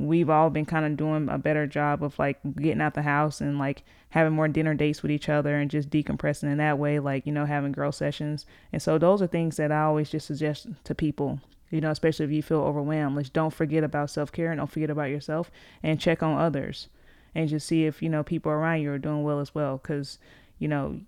we've 0.02 0.30
all 0.30 0.50
been 0.50 0.66
kind 0.66 0.86
of 0.86 0.98
doing 0.98 1.30
a 1.30 1.38
better 1.38 1.68
job 1.68 2.04
of 2.04 2.18
like 2.18 2.40
getting 2.56 2.82
out 2.82 2.96
the 2.96 3.04
house 3.04 3.40
and 3.40 3.60
like 3.60 3.84
having 4.10 4.34
more 4.34 4.48
dinner 4.48 4.74
dates 4.74 5.02
with 5.02 5.12
each 5.12 5.30
other 5.30 5.56
and 5.56 5.70
just 5.70 5.90
decompressing 5.90 6.52
in 6.52 6.58
that 6.58 6.80
way, 6.80 7.00
like, 7.00 7.26
you 7.26 7.32
know, 7.32 7.46
having 7.46 7.72
girl 7.72 7.92
sessions. 7.92 8.46
And 8.74 8.82
so 8.82 8.98
those 8.98 9.22
are 9.22 9.28
things 9.28 9.58
that 9.58 9.72
I 9.72 9.84
always 9.84 10.10
just 10.10 10.28
suggest 10.28 10.68
to 10.86 10.96
people, 10.96 11.40
you 11.70 11.82
know, 11.82 11.92
especially 11.92 12.26
if 12.26 12.32
you 12.32 12.42
feel 12.42 12.62
overwhelmed. 12.62 13.16
Like, 13.16 13.32
don't 13.32 13.54
forget 13.54 13.84
about 13.84 14.10
self 14.10 14.32
care 14.32 14.52
and 14.52 14.60
don't 14.60 14.72
forget 14.72 14.90
about 14.90 15.10
yourself 15.10 15.52
and 15.84 16.00
check 16.00 16.24
on 16.24 16.40
others 16.40 16.88
and 17.36 17.48
just 17.48 17.68
see 17.68 17.86
if, 17.86 18.02
you 18.02 18.10
know, 18.10 18.24
people 18.24 18.52
around 18.52 18.82
you 18.82 18.92
are 18.92 18.98
doing 18.98 19.24
well 19.24 19.40
as 19.40 19.54
well. 19.54 19.78
Cause, 19.78 20.18
you 20.58 20.68
know, 20.68 21.00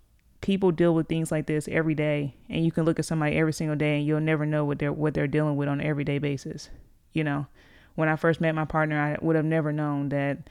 people 0.43 0.71
deal 0.71 0.93
with 0.93 1.07
things 1.07 1.31
like 1.31 1.47
this 1.47 1.67
every 1.71 1.95
day 1.95 2.35
and 2.49 2.63
you 2.63 2.71
can 2.71 2.85
look 2.85 2.99
at 2.99 3.05
somebody 3.05 3.35
every 3.35 3.53
single 3.53 3.75
day 3.75 3.97
and 3.97 4.05
you'll 4.05 4.19
never 4.19 4.45
know 4.45 4.63
what 4.63 4.77
they're 4.77 4.93
what 4.93 5.15
they're 5.15 5.25
dealing 5.25 5.55
with 5.55 5.67
on 5.67 5.79
an 5.79 5.87
everyday 5.87 6.19
basis 6.19 6.69
you 7.13 7.23
know 7.23 7.47
when 7.95 8.09
I 8.09 8.15
first 8.15 8.41
met 8.41 8.55
my 8.55 8.65
partner, 8.65 8.99
I 8.99 9.23
would 9.23 9.35
have 9.35 9.45
never 9.45 9.71
known 9.71 10.09
that 10.09 10.49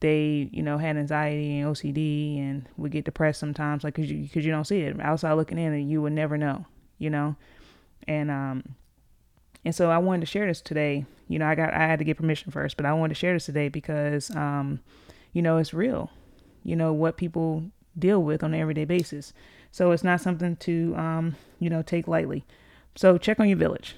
they, 0.00 0.48
you 0.52 0.62
know, 0.62 0.78
had 0.78 0.96
anxiety 0.96 1.58
and 1.58 1.74
OCD 1.74 2.38
and 2.38 2.68
would 2.76 2.92
get 2.92 3.04
depressed 3.04 3.40
sometimes, 3.40 3.82
like, 3.82 3.94
cause 3.94 4.06
you, 4.06 4.28
cause 4.28 4.44
you 4.44 4.52
don't 4.52 4.66
see 4.66 4.80
it 4.80 5.00
outside 5.00 5.32
looking 5.32 5.58
in, 5.58 5.72
and 5.72 5.90
you 5.90 6.00
would 6.02 6.12
never 6.12 6.38
know, 6.38 6.66
you 6.98 7.10
know, 7.10 7.34
and 8.06 8.30
um, 8.30 8.62
and 9.64 9.74
so 9.74 9.90
I 9.90 9.98
wanted 9.98 10.20
to 10.20 10.26
share 10.26 10.46
this 10.46 10.60
today. 10.60 11.04
You 11.26 11.40
know, 11.40 11.46
I 11.46 11.56
got 11.56 11.74
I 11.74 11.80
had 11.80 11.98
to 11.98 12.04
get 12.04 12.16
permission 12.16 12.52
first, 12.52 12.76
but 12.76 12.86
I 12.86 12.92
wanted 12.92 13.14
to 13.14 13.18
share 13.18 13.32
this 13.32 13.46
today 13.46 13.68
because, 13.68 14.30
um, 14.36 14.80
you 15.32 15.42
know, 15.42 15.58
it's 15.58 15.74
real. 15.74 16.10
You 16.62 16.76
know 16.76 16.92
what 16.92 17.16
people 17.16 17.64
deal 17.98 18.22
with 18.22 18.42
on 18.42 18.54
an 18.54 18.60
everyday 18.60 18.84
basis, 18.84 19.32
so 19.70 19.90
it's 19.90 20.04
not 20.04 20.20
something 20.20 20.56
to, 20.56 20.94
um, 20.96 21.36
you 21.58 21.68
know, 21.70 21.82
take 21.82 22.08
lightly. 22.08 22.44
So 22.94 23.18
check 23.18 23.40
on 23.40 23.48
your 23.48 23.58
village, 23.58 23.96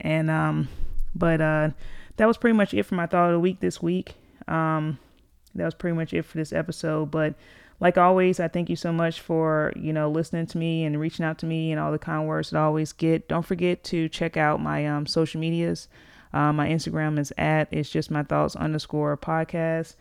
and 0.00 0.30
um, 0.30 0.68
but 1.14 1.40
uh 1.40 1.70
that 2.16 2.26
was 2.26 2.36
pretty 2.36 2.56
much 2.56 2.74
it 2.74 2.84
for 2.84 2.94
my 2.94 3.06
thought 3.06 3.26
of 3.26 3.32
the 3.32 3.40
week 3.40 3.60
this 3.60 3.82
week. 3.82 4.14
Um, 4.48 4.98
that 5.54 5.64
was 5.64 5.74
pretty 5.74 5.96
much 5.96 6.12
it 6.12 6.22
for 6.22 6.38
this 6.38 6.52
episode. 6.52 7.10
But 7.10 7.34
like 7.80 7.98
always, 7.98 8.40
I 8.40 8.48
thank 8.48 8.70
you 8.70 8.76
so 8.76 8.92
much 8.92 9.20
for 9.20 9.72
you 9.76 9.92
know 9.92 10.10
listening 10.10 10.46
to 10.46 10.58
me 10.58 10.84
and 10.84 11.00
reaching 11.00 11.24
out 11.24 11.38
to 11.38 11.46
me 11.46 11.72
and 11.72 11.80
all 11.80 11.92
the 11.92 11.98
kind 11.98 12.26
words 12.26 12.50
that 12.50 12.58
I 12.58 12.62
always 12.62 12.92
get. 12.92 13.28
Don't 13.28 13.46
forget 13.46 13.82
to 13.84 14.08
check 14.08 14.36
out 14.36 14.60
my 14.60 14.86
um, 14.86 15.06
social 15.06 15.40
medias. 15.40 15.88
Um, 16.32 16.56
my 16.56 16.68
Instagram 16.68 17.18
is 17.18 17.32
at 17.36 17.68
it's 17.70 17.90
just 17.90 18.10
my 18.10 18.22
thoughts 18.22 18.56
underscore 18.56 19.16
podcast. 19.16 19.96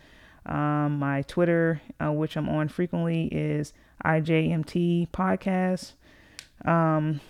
Um, 0.46 1.00
my 1.00 1.22
Twitter, 1.24 1.82
uh, 2.00 2.12
which 2.12 2.36
I'm 2.36 2.50
on 2.50 2.68
frequently, 2.68 3.28
is 3.32 3.74
IJMT 4.04 5.10
podcast. 5.10 5.94
Um, 6.66 7.22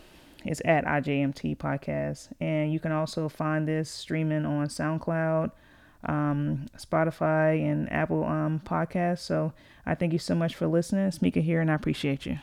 it's 0.45 0.61
at 0.65 0.85
IJMT 0.85 1.57
Podcast. 1.57 2.29
And 2.39 2.73
you 2.73 2.79
can 2.79 2.91
also 2.91 3.29
find 3.29 3.67
this 3.67 3.89
streaming 3.89 4.45
on 4.45 4.67
SoundCloud, 4.67 5.51
um, 6.05 6.67
Spotify, 6.77 7.61
and 7.63 7.91
Apple 7.91 8.23
um, 8.25 8.61
Podcasts. 8.65 9.19
So 9.19 9.53
I 9.85 9.95
thank 9.95 10.13
you 10.13 10.19
so 10.19 10.35
much 10.35 10.55
for 10.55 10.67
listening. 10.67 11.09
Smika 11.11 11.41
here, 11.41 11.61
and 11.61 11.69
I 11.69 11.75
appreciate 11.75 12.25
you. 12.25 12.39